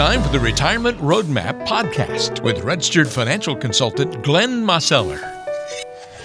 time 0.00 0.22
for 0.22 0.30
the 0.30 0.40
Retirement 0.40 0.96
Roadmap 0.96 1.66
podcast 1.66 2.42
with 2.42 2.60
registered 2.60 3.06
financial 3.06 3.54
consultant 3.54 4.22
Glenn 4.22 4.64
Mosseller. 4.64 5.20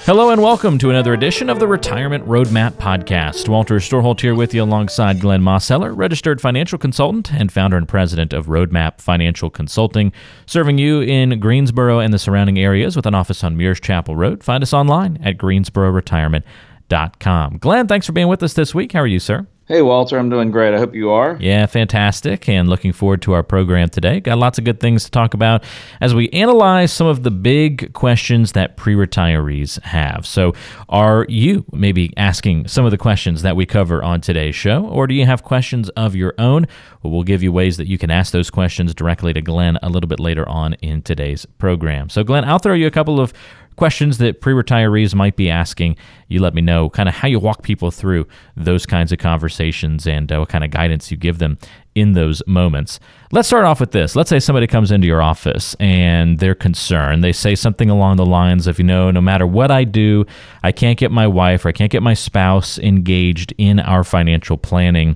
Hello 0.05 0.29
and 0.29 0.41
welcome 0.41 0.77
to 0.77 0.91
another 0.91 1.13
edition 1.13 1.49
of 1.49 1.59
the 1.59 1.68
Retirement 1.68 2.25
Roadmap 2.25 2.71
Podcast. 2.75 3.50
Walter 3.50 3.75
Storholt 3.79 4.21
here 4.21 4.33
with 4.33 4.54
you 4.54 4.64
alongside 4.64 5.19
Glenn 5.19 5.41
Mosseller, 5.41 5.93
registered 5.93 6.39
financial 6.39 6.77
consultant 6.77 7.33
and 7.33 7.51
founder 7.51 7.75
and 7.75 7.86
president 7.86 8.32
of 8.32 8.46
Roadmap 8.46 9.01
Financial 9.01 9.50
Consulting, 9.50 10.14
serving 10.46 10.78
you 10.78 11.01
in 11.01 11.37
Greensboro 11.42 12.00
and 12.00 12.14
the 12.14 12.18
surrounding 12.18 12.57
areas 12.57 12.96
with 12.96 13.05
an 13.05 13.14
office 13.14 13.43
on 13.43 13.57
Mears 13.57 13.82
Chapel 13.82 14.15
Road. 14.15 14.42
Find 14.42 14.64
us 14.64 14.71
online 14.71 15.19
at 15.21 15.37
greensbororetirement.com. 15.37 17.57
Glenn, 17.57 17.87
thanks 17.89 18.05
for 18.05 18.14
being 18.14 18.29
with 18.29 18.42
us 18.42 18.54
this 18.54 18.73
week. 18.73 18.93
How 18.93 19.01
are 19.01 19.07
you, 19.07 19.19
sir? 19.19 19.46
Hey, 19.68 19.82
Walter, 19.82 20.19
I'm 20.19 20.29
doing 20.29 20.51
great. 20.51 20.75
I 20.75 20.78
hope 20.78 20.93
you 20.93 21.10
are. 21.10 21.39
Yeah, 21.42 21.65
fantastic. 21.65 22.47
And 22.47 22.69
looking 22.69 22.93
forward 22.93 23.24
to 23.24 23.33
our 23.33 23.42
program 23.42 23.89
today. 23.89 24.19
Got 24.19 24.38
lots 24.38 24.60
of 24.60 24.64
good 24.64 24.79
things 24.79 25.05
to 25.05 25.10
talk 25.10 25.33
about 25.33 25.64
as 26.00 26.14
we 26.14 26.29
analyze 26.29 26.93
some 26.93 27.07
of 27.07 27.24
the 27.24 27.32
big 27.32 27.91
questions 27.93 28.51
that 28.51 28.78
pre 28.78 28.93
retirees 28.93 29.82
have. 29.82 30.28
So, 30.28 30.54
are 30.88 31.25
you 31.29 31.65
maybe 31.71 32.14
asking 32.16 32.67
some 32.67 32.86
of 32.86 32.91
the 32.91 32.97
questions 33.00 33.41
that 33.41 33.55
we 33.55 33.66
cover 33.66 34.03
on 34.03 34.22
today's 34.22 34.53
show, 34.53 34.86
or 34.86 35.08
do 35.08 35.16
you 35.16 35.25
have 35.25 35.41
questions 35.41 35.89
of 35.89 36.16
your 36.16 36.36
own? 36.38 36.67
Well, 37.02 37.11
we'll 37.11 37.23
give 37.23 37.41
you 37.41 37.52
ways 37.52 37.77
that 37.77 37.88
you 37.88 37.97
can 37.97 38.11
ask 38.11 38.31
those 38.31 38.52
questions 38.52 38.94
directly 38.94 39.33
to 39.33 39.41
Glenn 39.41 39.80
a 39.81 39.89
little 39.89 40.08
bit 40.08 40.19
later 40.19 40.47
on 40.47 40.73
in 40.75 41.02
today's 41.02 41.47
program. 41.58 42.09
So, 42.09 42.23
Glenn, 42.23 42.45
I'll 42.45 42.59
throw 42.59 42.75
you 42.75 42.86
a 42.86 42.91
couple 42.91 43.19
of 43.19 43.33
questions 43.75 44.17
that 44.20 44.42
pre 44.42 44.53
retirees 44.53 45.14
might 45.14 45.36
be 45.36 45.50
asking, 45.50 45.97
you 46.28 46.42
let 46.42 46.53
me 46.53 46.61
know 46.61 46.89
kind 46.89 47.09
of 47.09 47.16
how 47.16 47.28
you 47.28 47.39
walk 47.39 47.64
people 47.64 47.92
through 47.92 48.28
those 48.56 48.86
kinds 48.86 49.11
of 49.11 49.20
conversations 49.20 50.08
and 50.08 50.31
uh, 50.31 50.39
what 50.39 50.49
kind 50.49 50.63
of 50.63 50.72
guidance 50.72 51.11
you 51.11 51.17
give 51.17 51.39
them 51.39 51.58
in 51.94 52.11
those 52.11 52.41
moments. 52.45 52.99
Let's 53.31 53.47
start 53.47 53.66
off 53.66 53.80
with 53.80 53.91
this. 53.91 54.16
Let's 54.16 54.30
say 54.30 54.39
somebody 54.39 54.67
comes 54.67 54.91
into 54.91 55.08
your 55.08 55.22
office 55.22 55.75
and 55.80 56.39
they're 56.39 56.55
concerned. 56.55 57.23
They 57.23 57.31
say 57.31 57.55
something 57.55 57.89
along 57.89 58.17
the 58.17 58.25
lines 58.25 58.67
of, 58.67 58.80
you 58.80 58.86
know, 58.86 59.11
no 59.11 59.22
matter 59.22 59.47
what 59.47 59.72
I 59.72 59.86
do, 59.86 60.25
I 60.61 60.71
can't 60.71 60.99
get 60.99 61.11
my 61.11 61.27
wife 61.27 61.66
or 61.66 61.69
I 61.69 61.71
can't 61.71 61.92
get 61.92 62.03
my 62.03 62.14
spouse 62.14 62.77
engaged 62.80 63.53
in 63.58 63.80
our 63.80 64.03
financial 64.03 64.58
planning. 64.58 65.16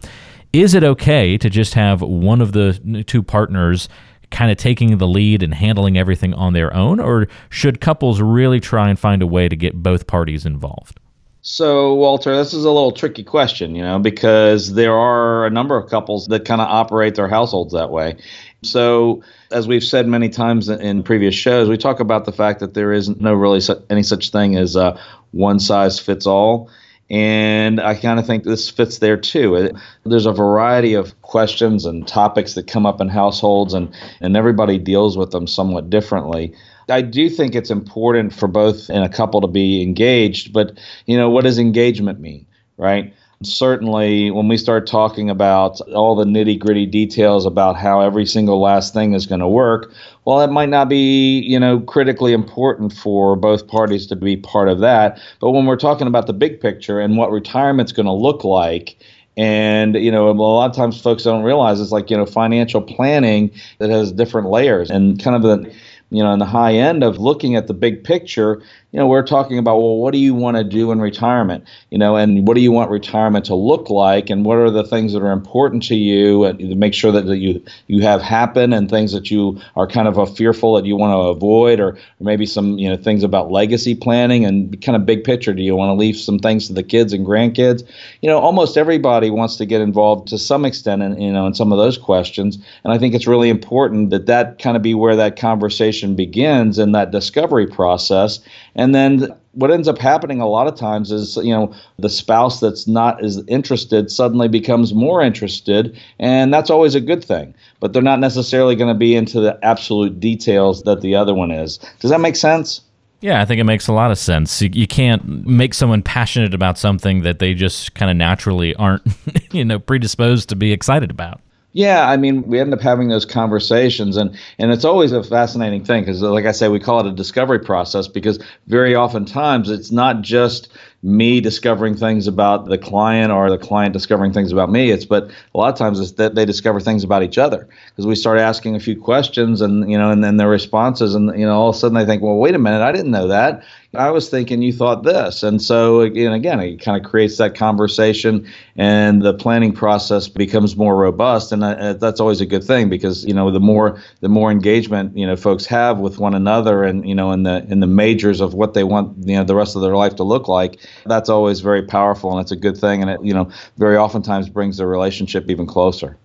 Is 0.53 0.73
it 0.73 0.83
okay 0.83 1.37
to 1.37 1.49
just 1.49 1.75
have 1.75 2.01
one 2.01 2.41
of 2.41 2.53
the 2.53 3.03
two 3.05 3.21
partners? 3.21 3.87
Kind 4.31 4.51
of 4.51 4.57
taking 4.57 4.97
the 4.97 5.07
lead 5.07 5.43
and 5.43 5.53
handling 5.53 5.97
everything 5.97 6.33
on 6.33 6.53
their 6.53 6.73
own, 6.75 6.99
or 6.99 7.27
should 7.49 7.81
couples 7.81 8.21
really 8.21 8.59
try 8.59 8.89
and 8.89 8.99
find 8.99 9.21
a 9.21 9.27
way 9.27 9.49
to 9.49 9.55
get 9.55 9.75
both 9.75 10.07
parties 10.07 10.45
involved? 10.45 10.99
So, 11.41 11.93
Walter, 11.93 12.35
this 12.35 12.53
is 12.53 12.65
a 12.65 12.69
little 12.69 12.91
tricky 12.91 13.23
question, 13.23 13.73
you 13.73 13.81
know, 13.81 13.97
because 13.97 14.73
there 14.73 14.93
are 14.93 15.45
a 15.45 15.49
number 15.49 15.77
of 15.77 15.89
couples 15.89 16.27
that 16.27 16.43
kind 16.43 16.59
of 16.59 16.67
operate 16.67 17.15
their 17.15 17.29
households 17.29 17.73
that 17.73 17.89
way. 17.89 18.17
So, 18.61 19.23
as 19.49 19.67
we've 19.67 19.83
said 19.83 20.05
many 20.05 20.27
times 20.27 20.67
in 20.67 21.01
previous 21.01 21.33
shows, 21.33 21.69
we 21.69 21.77
talk 21.77 22.01
about 22.01 22.25
the 22.25 22.33
fact 22.33 22.59
that 22.59 22.73
there 22.73 22.91
isn't 22.91 23.21
no 23.21 23.33
really 23.33 23.61
any 23.89 24.03
such 24.03 24.31
thing 24.31 24.57
as 24.57 24.75
uh, 24.75 24.99
one 25.31 25.59
size 25.59 25.97
fits 25.97 26.27
all. 26.27 26.69
And 27.09 27.79
I 27.79 27.95
kind 27.95 28.19
of 28.19 28.27
think 28.27 28.43
this 28.43 28.69
fits 28.69 28.99
there 28.99 29.17
too. 29.17 29.71
There's 30.05 30.27
a 30.27 30.31
variety 30.31 30.93
of 30.93 31.19
questions 31.23 31.85
and 31.85 32.07
topics 32.07 32.53
that 32.53 32.67
come 32.67 32.85
up 32.85 33.01
in 33.01 33.09
households, 33.09 33.73
and, 33.73 33.93
and 34.21 34.37
everybody 34.37 34.77
deals 34.77 35.17
with 35.17 35.31
them 35.31 35.47
somewhat 35.47 35.89
differently. 35.89 36.53
I 36.87 37.01
do 37.01 37.29
think 37.29 37.55
it's 37.55 37.71
important 37.71 38.33
for 38.33 38.47
both 38.47 38.89
in 38.89 39.01
a 39.01 39.09
couple 39.09 39.41
to 39.41 39.47
be 39.47 39.81
engaged, 39.81 40.53
but 40.53 40.77
you 41.05 41.17
know, 41.17 41.29
what 41.29 41.45
does 41.45 41.59
engagement 41.59 42.19
mean, 42.19 42.45
right? 42.77 43.13
Certainly 43.43 44.31
when 44.31 44.47
we 44.47 44.57
start 44.57 44.85
talking 44.85 45.29
about 45.29 45.79
all 45.91 46.15
the 46.15 46.25
nitty 46.25 46.59
gritty 46.59 46.85
details 46.85 47.45
about 47.45 47.77
how 47.77 48.01
every 48.01 48.25
single 48.25 48.59
last 48.59 48.93
thing 48.93 49.13
is 49.13 49.25
going 49.25 49.39
to 49.39 49.47
work, 49.47 49.93
well, 50.25 50.41
it 50.41 50.51
might 50.51 50.69
not 50.69 50.89
be, 50.89 51.39
you 51.39 51.59
know, 51.59 51.79
critically 51.79 52.33
important 52.33 52.91
for 52.91 53.35
both 53.35 53.67
parties 53.67 54.05
to 54.07 54.15
be 54.15 54.35
part 54.35 54.67
of 54.67 54.79
that. 54.79 55.19
But 55.39 55.51
when 55.51 55.65
we're 55.65 55.77
talking 55.77 56.07
about 56.07 56.27
the 56.27 56.33
big 56.33 56.59
picture 56.59 56.99
and 56.99 57.17
what 57.17 57.31
retirement's 57.31 57.91
going 57.93 58.07
to 58.07 58.11
look 58.13 58.43
like, 58.43 58.97
and 59.37 59.95
you 59.95 60.11
know 60.11 60.29
a 60.29 60.31
lot 60.31 60.69
of 60.69 60.75
times 60.75 60.99
folks 60.99 61.23
don't 61.23 61.43
realize 61.43 61.79
it's 61.79 61.93
like 61.93 62.09
you 62.09 62.17
know 62.17 62.25
financial 62.25 62.81
planning 62.81 63.49
that 63.77 63.89
has 63.89 64.11
different 64.11 64.49
layers 64.49 64.89
and 64.89 65.23
kind 65.23 65.35
of 65.35 65.43
the 65.43 65.73
you 66.11 66.23
know, 66.23 66.33
in 66.33 66.39
the 66.39 66.45
high 66.45 66.73
end 66.73 67.03
of 67.03 67.19
looking 67.19 67.55
at 67.55 67.67
the 67.67 67.73
big 67.73 68.03
picture, 68.03 68.61
you 68.91 68.99
know, 68.99 69.05
we're 69.05 69.25
talking 69.25 69.59
about, 69.59 69.77
well, 69.77 69.97
what 69.97 70.13
do 70.13 70.17
you 70.17 70.33
want 70.33 70.57
to 70.57 70.63
do 70.63 70.91
in 70.91 70.99
retirement? 70.99 71.63
You 71.91 71.99
know, 71.99 72.15
and 72.15 72.47
what 72.47 72.55
do 72.55 72.61
you 72.61 72.71
want 72.71 72.89
retirement 72.89 73.45
to 73.45 73.55
look 73.55 73.91
like? 73.91 74.31
And 74.31 74.43
what 74.43 74.57
are 74.57 74.71
the 74.71 74.83
things 74.83 75.13
that 75.13 75.21
are 75.21 75.31
important 75.31 75.83
to 75.83 75.95
you 75.95 76.45
and 76.45 76.57
to 76.57 76.75
make 76.75 76.95
sure 76.95 77.11
that, 77.11 77.27
that 77.27 77.37
you, 77.37 77.63
you 77.85 78.01
have 78.01 78.19
happen 78.19 78.73
and 78.73 78.89
things 78.89 79.11
that 79.11 79.29
you 79.29 79.61
are 79.75 79.85
kind 79.85 80.07
of 80.07 80.17
a 80.17 80.25
fearful 80.25 80.73
that 80.75 80.85
you 80.85 80.95
want 80.95 81.11
to 81.11 81.29
avoid 81.29 81.79
or, 81.79 81.89
or 81.89 81.97
maybe 82.19 82.47
some, 82.47 82.79
you 82.79 82.89
know, 82.89 82.97
things 82.97 83.23
about 83.23 83.51
legacy 83.51 83.93
planning 83.93 84.43
and 84.43 84.81
kind 84.81 84.95
of 84.95 85.05
big 85.05 85.23
picture. 85.23 85.53
Do 85.53 85.61
you 85.61 85.75
want 85.75 85.89
to 85.89 85.93
leave 85.93 86.17
some 86.17 86.39
things 86.39 86.65
to 86.67 86.73
the 86.73 86.81
kids 86.81 87.13
and 87.13 87.23
grandkids? 87.23 87.87
You 88.21 88.29
know, 88.29 88.39
almost 88.39 88.75
everybody 88.75 89.29
wants 89.29 89.57
to 89.57 89.67
get 89.67 89.81
involved 89.81 90.29
to 90.29 90.39
some 90.39 90.65
extent 90.65 91.03
in, 91.03 91.21
you 91.21 91.31
know, 91.31 91.45
in 91.45 91.53
some 91.53 91.71
of 91.71 91.77
those 91.77 91.99
questions. 91.99 92.57
And 92.83 92.91
I 92.91 92.97
think 92.97 93.13
it's 93.13 93.27
really 93.27 93.49
important 93.49 94.09
that 94.09 94.25
that 94.25 94.57
kind 94.57 94.75
of 94.75 94.81
be 94.81 94.95
where 94.95 95.15
that 95.15 95.37
conversation 95.37 96.15
begins 96.15 96.79
in 96.79 96.93
that 96.93 97.11
discovery 97.11 97.67
process 97.67 98.39
and 98.79 98.95
then 98.95 99.27
what 99.53 99.71
ends 99.71 99.87
up 99.87 99.97
happening 99.97 100.39
a 100.39 100.47
lot 100.47 100.67
of 100.67 100.75
times 100.75 101.11
is 101.11 101.35
you 101.37 101.53
know 101.53 101.73
the 101.97 102.09
spouse 102.09 102.59
that's 102.59 102.87
not 102.87 103.23
as 103.23 103.43
interested 103.47 104.09
suddenly 104.09 104.47
becomes 104.47 104.93
more 104.93 105.21
interested 105.21 105.99
and 106.19 106.53
that's 106.53 106.69
always 106.69 106.95
a 106.95 107.01
good 107.01 107.23
thing 107.23 107.53
but 107.79 107.91
they're 107.91 108.01
not 108.01 108.19
necessarily 108.19 108.75
going 108.75 108.91
to 108.91 108.97
be 108.97 109.15
into 109.15 109.39
the 109.39 109.59
absolute 109.63 110.19
details 110.19 110.83
that 110.83 111.01
the 111.01 111.13
other 111.13 111.35
one 111.35 111.51
is 111.51 111.77
does 111.99 112.09
that 112.09 112.21
make 112.21 112.35
sense 112.35 112.81
yeah, 113.21 113.41
I 113.41 113.45
think 113.45 113.59
it 113.59 113.65
makes 113.65 113.89
a 113.89 113.91
lot 113.91 114.11
of 114.11 114.17
sense. 114.17 114.61
You, 114.61 114.69
you 114.71 114.87
can't 114.87 115.45
make 115.45 115.73
someone 115.73 116.01
passionate 116.01 116.53
about 116.53 116.77
something 116.77 117.23
that 117.23 117.39
they 117.39 117.53
just 117.53 117.93
kind 117.93 118.09
of 118.09 118.15
naturally 118.15 118.73
aren't, 118.75 119.05
you 119.51 119.65
know, 119.65 119.77
predisposed 119.77 120.47
to 120.47 120.55
be 120.55 120.71
excited 120.71 121.11
about. 121.11 121.41
Yeah, 121.71 122.09
I 122.09 122.17
mean, 122.17 122.41
we 122.47 122.59
end 122.59 122.73
up 122.73 122.81
having 122.81 123.09
those 123.09 123.25
conversations, 123.27 124.17
and 124.17 124.35
and 124.57 124.71
it's 124.71 124.83
always 124.85 125.11
a 125.11 125.23
fascinating 125.23 125.85
thing 125.85 126.01
because, 126.03 126.19
like 126.23 126.45
I 126.45 126.51
say, 126.51 126.67
we 126.67 126.79
call 126.79 126.99
it 126.99 127.05
a 127.05 127.11
discovery 127.11 127.59
process 127.59 128.07
because 128.07 128.39
very 128.65 128.95
often 128.95 129.23
times 129.23 129.69
it's 129.69 129.91
not 129.91 130.21
just 130.23 130.69
me 131.03 131.39
discovering 131.39 131.95
things 131.95 132.25
about 132.25 132.65
the 132.65 132.77
client 132.77 133.31
or 133.31 133.51
the 133.51 133.57
client 133.57 133.93
discovering 133.93 134.33
things 134.33 134.51
about 134.51 134.71
me. 134.71 134.89
It's 134.89 135.05
but 135.05 135.29
a 135.53 135.57
lot 135.59 135.71
of 135.71 135.77
times 135.77 135.99
it's 135.99 136.13
that 136.13 136.33
they 136.33 136.43
discover 136.43 136.79
things 136.79 137.03
about 137.03 137.21
each 137.21 137.37
other 137.37 137.67
because 137.89 138.07
we 138.07 138.15
start 138.15 138.39
asking 138.39 138.75
a 138.75 138.79
few 138.79 138.99
questions 138.99 139.61
and 139.61 139.89
you 139.91 139.97
know 139.97 140.09
and 140.09 140.23
then 140.23 140.37
their 140.37 140.49
responses 140.49 141.13
and 141.13 141.39
you 141.39 141.45
know 141.45 141.53
all 141.53 141.69
of 141.69 141.75
a 141.75 141.77
sudden 141.77 141.95
they 141.95 142.05
think, 142.05 142.23
well, 142.23 142.37
wait 142.37 142.55
a 142.55 142.59
minute, 142.59 142.81
I 142.81 142.91
didn't 142.91 143.11
know 143.11 143.27
that. 143.27 143.63
I 143.95 144.11
was 144.11 144.29
thinking 144.29 144.61
you 144.61 144.71
thought 144.71 145.01
this, 145.01 145.41
and 145.41 145.59
so 145.59 146.01
again, 146.01 146.31
again, 146.31 146.59
it 146.59 146.79
kind 146.79 147.03
of 147.03 147.09
creates 147.09 147.37
that 147.37 147.55
conversation, 147.55 148.47
and 148.75 149.23
the 149.23 149.33
planning 149.33 149.73
process 149.73 150.27
becomes 150.27 150.77
more 150.77 150.95
robust, 150.95 151.51
and 151.51 151.63
uh, 151.63 151.93
that's 151.93 152.19
always 152.19 152.39
a 152.39 152.45
good 152.45 152.63
thing 152.63 152.87
because 152.87 153.25
you 153.25 153.33
know 153.33 153.49
the 153.49 153.59
more 153.59 153.99
the 154.21 154.29
more 154.29 154.51
engagement 154.51 155.17
you 155.17 155.25
know 155.25 155.35
folks 155.35 155.65
have 155.65 155.97
with 155.97 156.19
one 156.19 156.35
another, 156.35 156.83
and 156.83 157.09
you 157.09 157.15
know 157.15 157.31
in 157.31 157.41
the 157.41 157.65
in 157.67 157.79
the 157.79 157.87
majors 157.87 158.41
of 158.41 158.53
what 158.53 158.75
they 158.75 158.83
want 158.83 159.27
you 159.27 159.35
know 159.35 159.43
the 159.43 159.55
rest 159.55 159.75
of 159.75 159.81
their 159.81 159.95
life 159.95 160.15
to 160.17 160.23
look 160.23 160.47
like, 160.47 160.77
that's 161.07 161.29
always 161.29 161.61
very 161.61 161.81
powerful 161.81 162.31
and 162.31 162.39
it's 162.41 162.51
a 162.51 162.55
good 162.55 162.77
thing. 162.77 163.01
And 163.01 163.09
it 163.09 163.23
you 163.23 163.33
know 163.33 163.49
very 163.77 163.97
oftentimes 163.97 164.49
brings 164.49 164.77
the 164.77 164.85
relationship 164.85 165.49
even 165.49 165.65
closer. 165.65 166.15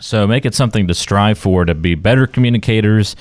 So 0.00 0.26
make 0.26 0.44
it 0.44 0.54
something 0.54 0.88
to 0.88 0.94
strive 0.94 1.38
for 1.38 1.64
to 1.64 1.76
be 1.76 1.94
better 1.94 2.26
communicators 2.26 3.14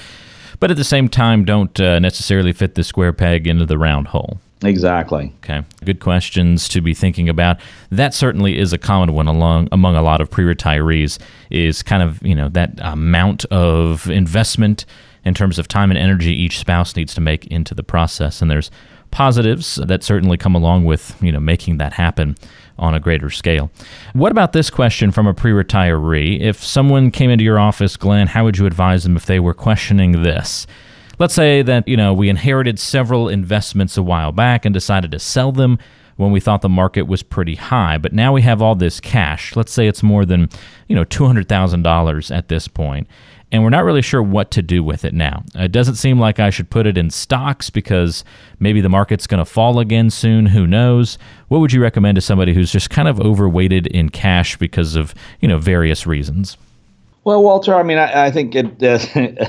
but 0.63 0.71
at 0.71 0.77
the 0.77 0.83
same 0.85 1.09
time 1.09 1.43
don't 1.43 1.77
uh, 1.81 1.99
necessarily 1.99 2.53
fit 2.53 2.75
the 2.75 2.85
square 2.85 3.11
peg 3.11 3.47
into 3.47 3.65
the 3.65 3.77
round 3.77 4.07
hole 4.07 4.39
Exactly. 4.63 5.33
Okay. 5.43 5.61
Good 5.83 5.99
questions 5.99 6.69
to 6.69 6.79
be 6.79 6.93
thinking 6.93 7.27
about. 7.27 7.59
That 7.91 8.13
certainly 8.13 8.57
is 8.57 8.71
a 8.71 8.77
common 8.77 9.13
one 9.13 9.27
along 9.27 9.67
among 9.73 9.97
a 9.97 10.01
lot 10.01 10.21
of 10.21 10.31
pre-retirees 10.31 11.19
is 11.49 11.83
kind 11.83 12.01
of, 12.01 12.25
you 12.25 12.33
know, 12.33 12.47
that 12.47 12.71
amount 12.79 13.43
of 13.51 14.09
investment 14.09 14.85
in 15.25 15.33
terms 15.33 15.59
of 15.59 15.67
time 15.67 15.91
and 15.91 15.97
energy 15.97 16.33
each 16.33 16.59
spouse 16.59 16.95
needs 16.95 17.13
to 17.15 17.19
make 17.19 17.45
into 17.47 17.75
the 17.75 17.83
process 17.83 18.41
and 18.41 18.49
there's 18.49 18.71
positives 19.11 19.75
that 19.75 20.01
certainly 20.01 20.37
come 20.37 20.55
along 20.55 20.85
with 20.85 21.15
you 21.21 21.31
know 21.31 21.39
making 21.39 21.77
that 21.77 21.93
happen 21.93 22.35
on 22.77 22.93
a 22.93 22.99
greater 22.99 23.29
scale. 23.29 23.71
What 24.13 24.31
about 24.31 24.53
this 24.53 24.69
question 24.69 25.11
from 25.11 25.27
a 25.27 25.33
pre-retiree? 25.33 26.39
If 26.39 26.63
someone 26.63 27.11
came 27.11 27.29
into 27.29 27.43
your 27.43 27.59
office, 27.59 27.97
Glenn, 27.97 28.27
how 28.27 28.43
would 28.43 28.57
you 28.57 28.65
advise 28.65 29.03
them 29.03 29.15
if 29.15 29.25
they 29.25 29.39
were 29.39 29.53
questioning 29.53 30.23
this? 30.23 30.65
Let's 31.19 31.33
say 31.33 31.61
that, 31.61 31.87
you 31.87 31.95
know, 31.95 32.13
we 32.13 32.29
inherited 32.29 32.79
several 32.79 33.29
investments 33.29 33.97
a 33.97 34.03
while 34.03 34.31
back 34.31 34.65
and 34.65 34.73
decided 34.73 35.11
to 35.11 35.19
sell 35.19 35.51
them 35.51 35.77
when 36.15 36.31
we 36.31 36.39
thought 36.39 36.61
the 36.61 36.69
market 36.69 37.03
was 37.03 37.23
pretty 37.23 37.55
high, 37.55 37.97
but 37.97 38.13
now 38.13 38.33
we 38.33 38.41
have 38.43 38.61
all 38.61 38.75
this 38.75 38.99
cash. 38.99 39.55
Let's 39.55 39.71
say 39.71 39.87
it's 39.87 40.03
more 40.03 40.25
than, 40.25 40.49
you 40.87 40.95
know, 40.95 41.05
$200,000 41.05 42.35
at 42.35 42.47
this 42.49 42.67
point 42.67 43.07
and 43.53 43.63
we're 43.63 43.69
not 43.69 43.83
really 43.85 44.01
sure 44.01 44.23
what 44.23 44.49
to 44.49 44.63
do 44.63 44.83
with 44.83 45.05
it 45.05 45.13
now. 45.13 45.43
It 45.53 45.71
doesn't 45.71 45.95
seem 45.95 46.19
like 46.19 46.39
I 46.39 46.49
should 46.49 46.71
put 46.71 46.87
it 46.87 46.97
in 46.97 47.11
stocks 47.11 47.69
because 47.69 48.25
maybe 48.59 48.81
the 48.81 48.89
market's 48.89 49.27
going 49.27 49.37
to 49.37 49.45
fall 49.45 49.77
again 49.77 50.09
soon. 50.09 50.47
Who 50.47 50.65
knows? 50.65 51.19
What 51.49 51.59
would 51.59 51.71
you 51.71 51.79
recommend 51.79 52.15
to 52.15 52.21
somebody 52.21 52.55
who's 52.55 52.71
just 52.71 52.89
kind 52.89 53.07
of 53.07 53.19
overweighted 53.21 53.85
in 53.85 54.09
cash 54.09 54.57
because 54.57 54.95
of 54.95 55.13
you 55.39 55.47
know 55.47 55.59
various 55.59 56.07
reasons? 56.07 56.57
Well, 57.25 57.43
Walter, 57.43 57.75
I 57.75 57.83
mean, 57.83 57.99
I, 57.99 58.25
I 58.25 58.31
think 58.31 58.55
it, 58.55 58.83
uh, 58.83 58.97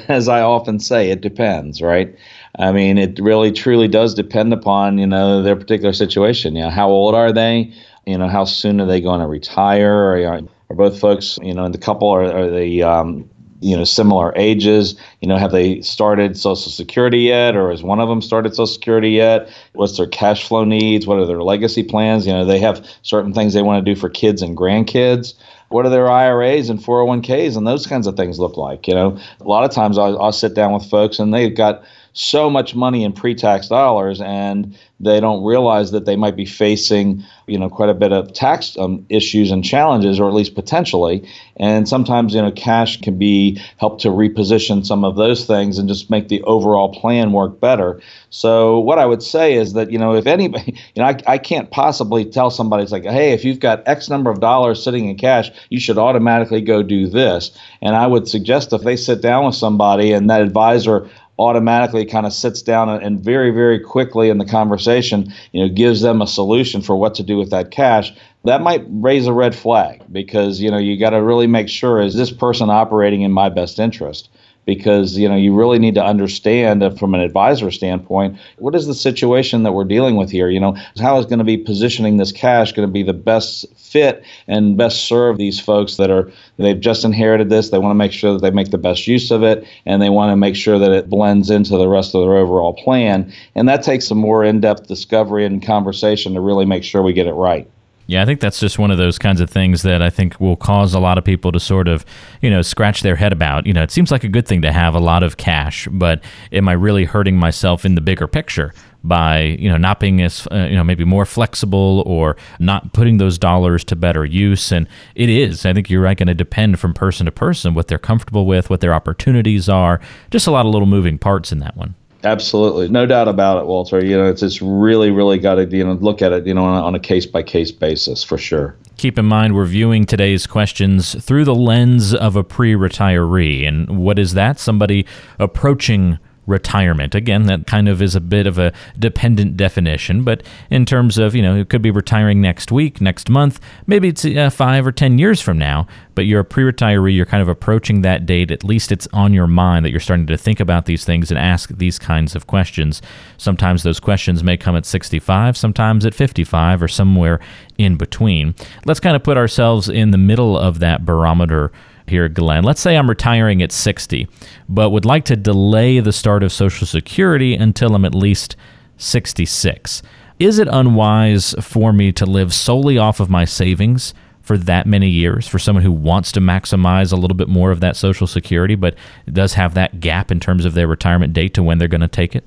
as 0.12 0.28
I 0.28 0.42
often 0.42 0.78
say, 0.78 1.10
it 1.10 1.22
depends, 1.22 1.80
right? 1.80 2.14
I 2.58 2.70
mean, 2.72 2.98
it 2.98 3.18
really 3.18 3.50
truly 3.50 3.88
does 3.88 4.14
depend 4.14 4.52
upon 4.52 4.98
you 4.98 5.06
know 5.06 5.42
their 5.42 5.56
particular 5.56 5.94
situation. 5.94 6.56
You 6.56 6.64
know, 6.64 6.70
how 6.70 6.90
old 6.90 7.14
are 7.14 7.32
they? 7.32 7.72
You 8.04 8.18
know, 8.18 8.28
how 8.28 8.44
soon 8.44 8.82
are 8.82 8.86
they 8.86 9.00
going 9.00 9.20
to 9.20 9.26
retire? 9.26 10.12
Or, 10.12 10.42
are 10.70 10.76
both 10.76 10.98
folks, 10.98 11.38
you 11.42 11.54
know, 11.54 11.64
in 11.64 11.72
the 11.72 11.78
couple 11.78 12.08
are, 12.08 12.24
are 12.24 12.50
they 12.50 12.82
um, 12.82 13.28
you 13.64 13.76
know 13.76 13.84
similar 13.84 14.32
ages. 14.36 14.94
You 15.20 15.28
know 15.28 15.36
have 15.36 15.52
they 15.52 15.80
started 15.80 16.36
social 16.36 16.70
security 16.70 17.20
yet 17.20 17.56
or 17.56 17.70
has 17.70 17.82
one 17.82 18.00
of 18.00 18.08
them 18.08 18.20
started 18.20 18.54
social 18.54 18.66
security 18.66 19.10
yet? 19.10 19.48
What's 19.72 19.96
their 19.96 20.06
cash 20.06 20.46
flow 20.46 20.64
needs? 20.64 21.06
What 21.06 21.18
are 21.18 21.26
their 21.26 21.42
legacy 21.42 21.82
plans? 21.82 22.26
You 22.26 22.32
know 22.32 22.44
they 22.44 22.58
have 22.60 22.86
certain 23.02 23.32
things 23.32 23.54
they 23.54 23.62
want 23.62 23.84
to 23.84 23.94
do 23.94 23.98
for 23.98 24.08
kids 24.08 24.42
and 24.42 24.56
grandkids. 24.56 25.34
What 25.70 25.86
are 25.86 25.90
their 25.90 26.08
IRAs 26.08 26.68
and 26.68 26.78
401ks 26.78 27.56
and 27.56 27.66
those 27.66 27.86
kinds 27.86 28.06
of 28.06 28.16
things 28.16 28.38
look 28.38 28.56
like 28.56 28.86
you 28.86 28.94
know? 28.94 29.18
A 29.40 29.44
lot 29.44 29.64
of 29.64 29.70
times 29.70 29.98
I'll, 29.98 30.20
I'll 30.20 30.32
sit 30.32 30.54
down 30.54 30.72
with 30.72 30.88
folks 30.88 31.18
and 31.18 31.32
they've 31.32 31.56
got 31.56 31.82
so 32.14 32.48
much 32.48 32.76
money 32.76 33.02
in 33.02 33.12
pre-tax 33.12 33.68
dollars 33.68 34.20
and 34.20 34.76
they 35.00 35.20
don't 35.20 35.44
realize 35.44 35.90
that 35.90 36.06
they 36.06 36.14
might 36.14 36.36
be 36.36 36.46
facing 36.46 37.22
you 37.46 37.58
know 37.58 37.68
quite 37.68 37.88
a 37.88 37.94
bit 37.94 38.12
of 38.12 38.32
tax 38.32 38.78
um, 38.78 39.04
issues 39.08 39.50
and 39.50 39.64
challenges 39.64 40.18
or 40.20 40.28
at 40.28 40.34
least 40.34 40.54
potentially. 40.54 41.28
And 41.56 41.88
sometimes 41.88 42.32
you 42.32 42.40
know 42.40 42.52
cash 42.52 43.00
can 43.00 43.18
be 43.18 43.60
help 43.78 44.00
to 44.00 44.08
reposition 44.08 44.86
some 44.86 45.04
of 45.04 45.16
those 45.16 45.44
things 45.44 45.76
and 45.76 45.88
just 45.88 46.08
make 46.08 46.28
the 46.28 46.42
overall 46.44 46.94
plan 46.94 47.32
work 47.32 47.60
better. 47.60 48.00
So 48.30 48.78
what 48.78 48.98
i 48.98 49.06
would 49.06 49.22
say 49.22 49.54
is 49.54 49.72
that 49.72 49.90
you 49.90 49.98
know 49.98 50.14
if 50.14 50.26
anybody 50.26 50.74
you 50.94 51.02
know 51.02 51.08
i, 51.08 51.18
I 51.26 51.38
can't 51.38 51.70
possibly 51.70 52.24
tell 52.24 52.50
somebody 52.50 52.84
it's 52.84 52.92
like 52.92 53.04
hey 53.04 53.32
if 53.32 53.44
you've 53.44 53.60
got 53.60 53.86
x 53.86 54.08
number 54.08 54.30
of 54.30 54.40
dollars 54.40 54.82
sitting 54.82 55.08
in 55.08 55.16
cash 55.16 55.50
you 55.68 55.80
should 55.80 55.98
automatically 55.98 56.60
go 56.60 56.82
do 56.84 57.08
this. 57.08 57.50
And 57.82 57.96
i 57.96 58.06
would 58.06 58.28
suggest 58.28 58.72
if 58.72 58.82
they 58.82 58.96
sit 58.96 59.20
down 59.20 59.46
with 59.46 59.56
somebody 59.56 60.12
and 60.12 60.30
that 60.30 60.40
advisor 60.40 61.10
automatically 61.38 62.04
kind 62.04 62.26
of 62.26 62.32
sits 62.32 62.62
down 62.62 62.88
and 62.88 63.18
very 63.20 63.50
very 63.50 63.80
quickly 63.80 64.28
in 64.30 64.38
the 64.38 64.44
conversation 64.44 65.32
you 65.52 65.60
know 65.60 65.72
gives 65.72 66.00
them 66.00 66.22
a 66.22 66.26
solution 66.26 66.80
for 66.80 66.94
what 66.96 67.14
to 67.16 67.24
do 67.24 67.36
with 67.36 67.50
that 67.50 67.72
cash 67.72 68.12
that 68.44 68.62
might 68.62 68.84
raise 68.88 69.26
a 69.26 69.32
red 69.32 69.54
flag 69.54 70.00
because 70.12 70.60
you 70.60 70.70
know 70.70 70.78
you 70.78 70.96
got 70.96 71.10
to 71.10 71.22
really 71.22 71.48
make 71.48 71.68
sure 71.68 72.00
is 72.00 72.14
this 72.14 72.30
person 72.30 72.70
operating 72.70 73.22
in 73.22 73.32
my 73.32 73.48
best 73.48 73.80
interest 73.80 74.28
because 74.64 75.16
you 75.16 75.28
know 75.28 75.36
you 75.36 75.54
really 75.54 75.78
need 75.78 75.94
to 75.94 76.04
understand 76.04 76.82
uh, 76.82 76.90
from 76.90 77.14
an 77.14 77.20
advisor 77.20 77.70
standpoint 77.70 78.38
what 78.58 78.74
is 78.74 78.86
the 78.86 78.94
situation 78.94 79.62
that 79.62 79.72
we're 79.72 79.84
dealing 79.84 80.16
with 80.16 80.30
here? 80.30 80.48
You 80.48 80.60
know 80.60 80.76
how 80.98 81.18
is 81.18 81.26
going 81.26 81.38
to 81.38 81.44
be 81.44 81.56
positioning 81.56 82.16
this 82.16 82.32
cash 82.32 82.72
going 82.72 82.88
to 82.88 82.92
be 82.92 83.02
the 83.02 83.12
best 83.12 83.66
fit 83.76 84.24
and 84.48 84.76
best 84.76 85.04
serve 85.06 85.38
these 85.38 85.60
folks 85.60 85.96
that 85.96 86.10
are 86.10 86.30
they've 86.58 86.80
just 86.80 87.04
inherited 87.04 87.48
this 87.48 87.70
they 87.70 87.78
want 87.78 87.90
to 87.90 87.94
make 87.94 88.12
sure 88.12 88.32
that 88.32 88.42
they 88.42 88.50
make 88.50 88.70
the 88.70 88.78
best 88.78 89.06
use 89.06 89.30
of 89.30 89.42
it 89.42 89.66
and 89.86 90.02
they 90.02 90.10
want 90.10 90.30
to 90.30 90.36
make 90.36 90.56
sure 90.56 90.78
that 90.78 90.92
it 90.92 91.08
blends 91.08 91.50
into 91.50 91.76
the 91.76 91.88
rest 91.88 92.14
of 92.14 92.22
their 92.22 92.36
overall 92.36 92.72
plan. 92.72 93.32
And 93.54 93.68
that 93.68 93.82
takes 93.82 94.06
some 94.06 94.18
more 94.18 94.44
in-depth 94.44 94.86
discovery 94.86 95.44
and 95.44 95.64
conversation 95.64 96.34
to 96.34 96.40
really 96.40 96.64
make 96.64 96.84
sure 96.84 97.02
we 97.02 97.12
get 97.12 97.26
it 97.26 97.32
right 97.32 97.68
yeah, 98.06 98.22
I 98.22 98.26
think 98.26 98.40
that's 98.40 98.60
just 98.60 98.78
one 98.78 98.90
of 98.90 98.98
those 98.98 99.18
kinds 99.18 99.40
of 99.40 99.48
things 99.48 99.82
that 99.82 100.02
I 100.02 100.10
think 100.10 100.38
will 100.38 100.56
cause 100.56 100.92
a 100.92 101.00
lot 101.00 101.16
of 101.16 101.24
people 101.24 101.52
to 101.52 101.60
sort 101.60 101.88
of, 101.88 102.04
you 102.42 102.50
know, 102.50 102.60
scratch 102.60 103.02
their 103.02 103.16
head 103.16 103.32
about. 103.32 103.66
You 103.66 103.72
know, 103.72 103.82
it 103.82 103.90
seems 103.90 104.10
like 104.10 104.24
a 104.24 104.28
good 104.28 104.46
thing 104.46 104.62
to 104.62 104.72
have 104.72 104.94
a 104.94 105.00
lot 105.00 105.22
of 105.22 105.38
cash, 105.38 105.88
but 105.90 106.22
am 106.52 106.68
I 106.68 106.72
really 106.72 107.04
hurting 107.04 107.36
myself 107.36 107.84
in 107.84 107.94
the 107.94 108.02
bigger 108.02 108.26
picture 108.26 108.74
by, 109.02 109.40
you 109.40 109.70
know, 109.70 109.78
not 109.78 110.00
being 110.00 110.20
as, 110.20 110.46
uh, 110.52 110.66
you 110.68 110.76
know, 110.76 110.84
maybe 110.84 111.04
more 111.04 111.24
flexible 111.24 112.02
or 112.06 112.36
not 112.58 112.92
putting 112.92 113.16
those 113.16 113.38
dollars 113.38 113.84
to 113.84 113.96
better 113.96 114.24
use? 114.24 114.70
And 114.70 114.86
it 115.14 115.30
is. 115.30 115.64
I 115.64 115.72
think 115.72 115.88
you're 115.88 116.02
right, 116.02 116.16
going 116.16 116.28
to 116.28 116.34
depend 116.34 116.80
from 116.80 116.92
person 116.92 117.24
to 117.24 117.32
person 117.32 117.72
what 117.74 117.88
they're 117.88 117.98
comfortable 117.98 118.44
with, 118.44 118.68
what 118.68 118.80
their 118.80 118.92
opportunities 118.92 119.68
are. 119.68 120.00
Just 120.30 120.46
a 120.46 120.50
lot 120.50 120.66
of 120.66 120.72
little 120.72 120.86
moving 120.86 121.18
parts 121.18 121.52
in 121.52 121.60
that 121.60 121.76
one. 121.76 121.94
Absolutely, 122.24 122.88
no 122.88 123.04
doubt 123.04 123.28
about 123.28 123.58
it, 123.58 123.66
Walter. 123.66 124.04
You 124.04 124.16
know, 124.16 124.26
it's 124.26 124.40
just 124.40 124.60
really, 124.62 125.10
really 125.10 125.38
got 125.38 125.56
to 125.56 125.66
you 125.66 125.84
know 125.84 125.92
look 125.92 126.22
at 126.22 126.32
it, 126.32 126.46
you 126.46 126.54
know, 126.54 126.64
on 126.64 126.94
a 126.94 127.00
case 127.00 127.26
by 127.26 127.42
case 127.42 127.70
basis 127.70 128.24
for 128.24 128.38
sure. 128.38 128.76
Keep 128.96 129.18
in 129.18 129.26
mind, 129.26 129.54
we're 129.54 129.66
viewing 129.66 130.04
today's 130.04 130.46
questions 130.46 131.22
through 131.22 131.44
the 131.44 131.54
lens 131.54 132.14
of 132.14 132.36
a 132.36 132.44
pre-retiree, 132.44 133.66
and 133.66 133.98
what 133.98 134.18
is 134.18 134.34
that? 134.34 134.58
Somebody 134.58 135.04
approaching 135.38 136.18
retirement. 136.46 137.14
Again, 137.14 137.44
that 137.44 137.66
kind 137.66 137.88
of 137.88 138.02
is 138.02 138.14
a 138.14 138.20
bit 138.20 138.46
of 138.46 138.58
a 138.58 138.72
dependent 138.98 139.56
definition, 139.56 140.24
but 140.24 140.42
in 140.70 140.84
terms 140.84 141.18
of, 141.18 141.34
you 141.34 141.42
know, 141.42 141.56
it 141.56 141.68
could 141.68 141.82
be 141.82 141.90
retiring 141.90 142.40
next 142.40 142.70
week, 142.70 143.00
next 143.00 143.28
month, 143.28 143.60
maybe 143.86 144.08
it's 144.08 144.24
uh, 144.24 144.50
five 144.50 144.86
or 144.86 144.92
10 144.92 145.18
years 145.18 145.40
from 145.40 145.58
now, 145.58 145.86
but 146.14 146.26
you're 146.26 146.40
a 146.40 146.44
pre 146.44 146.64
retiree, 146.64 147.14
you're 147.14 147.26
kind 147.26 147.42
of 147.42 147.48
approaching 147.48 148.02
that 148.02 148.26
date. 148.26 148.50
At 148.50 148.64
least 148.64 148.92
it's 148.92 149.08
on 149.12 149.32
your 149.32 149.46
mind 149.46 149.84
that 149.84 149.90
you're 149.90 150.00
starting 150.00 150.26
to 150.26 150.36
think 150.36 150.60
about 150.60 150.86
these 150.86 151.04
things 151.04 151.30
and 151.30 151.38
ask 151.38 151.70
these 151.70 151.98
kinds 151.98 152.34
of 152.34 152.46
questions. 152.46 153.02
Sometimes 153.36 153.82
those 153.82 154.00
questions 154.00 154.44
may 154.44 154.56
come 154.56 154.76
at 154.76 154.86
65, 154.86 155.56
sometimes 155.56 156.06
at 156.06 156.14
55, 156.14 156.82
or 156.82 156.88
somewhere 156.88 157.40
in 157.78 157.96
between. 157.96 158.54
Let's 158.84 159.00
kind 159.00 159.16
of 159.16 159.22
put 159.22 159.36
ourselves 159.36 159.88
in 159.88 160.10
the 160.10 160.18
middle 160.18 160.58
of 160.58 160.78
that 160.80 161.04
barometer 161.04 161.72
here, 162.06 162.28
Glenn. 162.28 162.64
Let's 162.64 162.80
say 162.80 162.96
I'm 162.96 163.08
retiring 163.08 163.62
at 163.62 163.72
60, 163.72 164.28
but 164.68 164.90
would 164.90 165.04
like 165.04 165.24
to 165.26 165.36
delay 165.36 166.00
the 166.00 166.12
start 166.12 166.42
of 166.42 166.52
Social 166.52 166.86
Security 166.86 167.54
until 167.54 167.94
I'm 167.94 168.04
at 168.04 168.14
least 168.14 168.56
66. 168.98 170.02
Is 170.38 170.58
it 170.58 170.68
unwise 170.70 171.54
for 171.60 171.92
me 171.92 172.12
to 172.12 172.26
live 172.26 172.52
solely 172.52 172.98
off 172.98 173.20
of 173.20 173.30
my 173.30 173.44
savings 173.44 174.14
for 174.42 174.58
that 174.58 174.86
many 174.86 175.08
years 175.08 175.48
for 175.48 175.58
someone 175.58 175.82
who 175.82 175.92
wants 175.92 176.30
to 176.32 176.40
maximize 176.40 177.12
a 177.12 177.16
little 177.16 177.36
bit 177.36 177.48
more 177.48 177.70
of 177.70 177.80
that 177.80 177.96
Social 177.96 178.26
Security, 178.26 178.74
but 178.74 178.94
does 179.32 179.54
have 179.54 179.74
that 179.74 180.00
gap 180.00 180.30
in 180.30 180.38
terms 180.38 180.64
of 180.64 180.74
their 180.74 180.86
retirement 180.86 181.32
date 181.32 181.54
to 181.54 181.62
when 181.62 181.78
they're 181.78 181.88
going 181.88 182.00
to 182.02 182.08
take 182.08 182.36
it? 182.36 182.44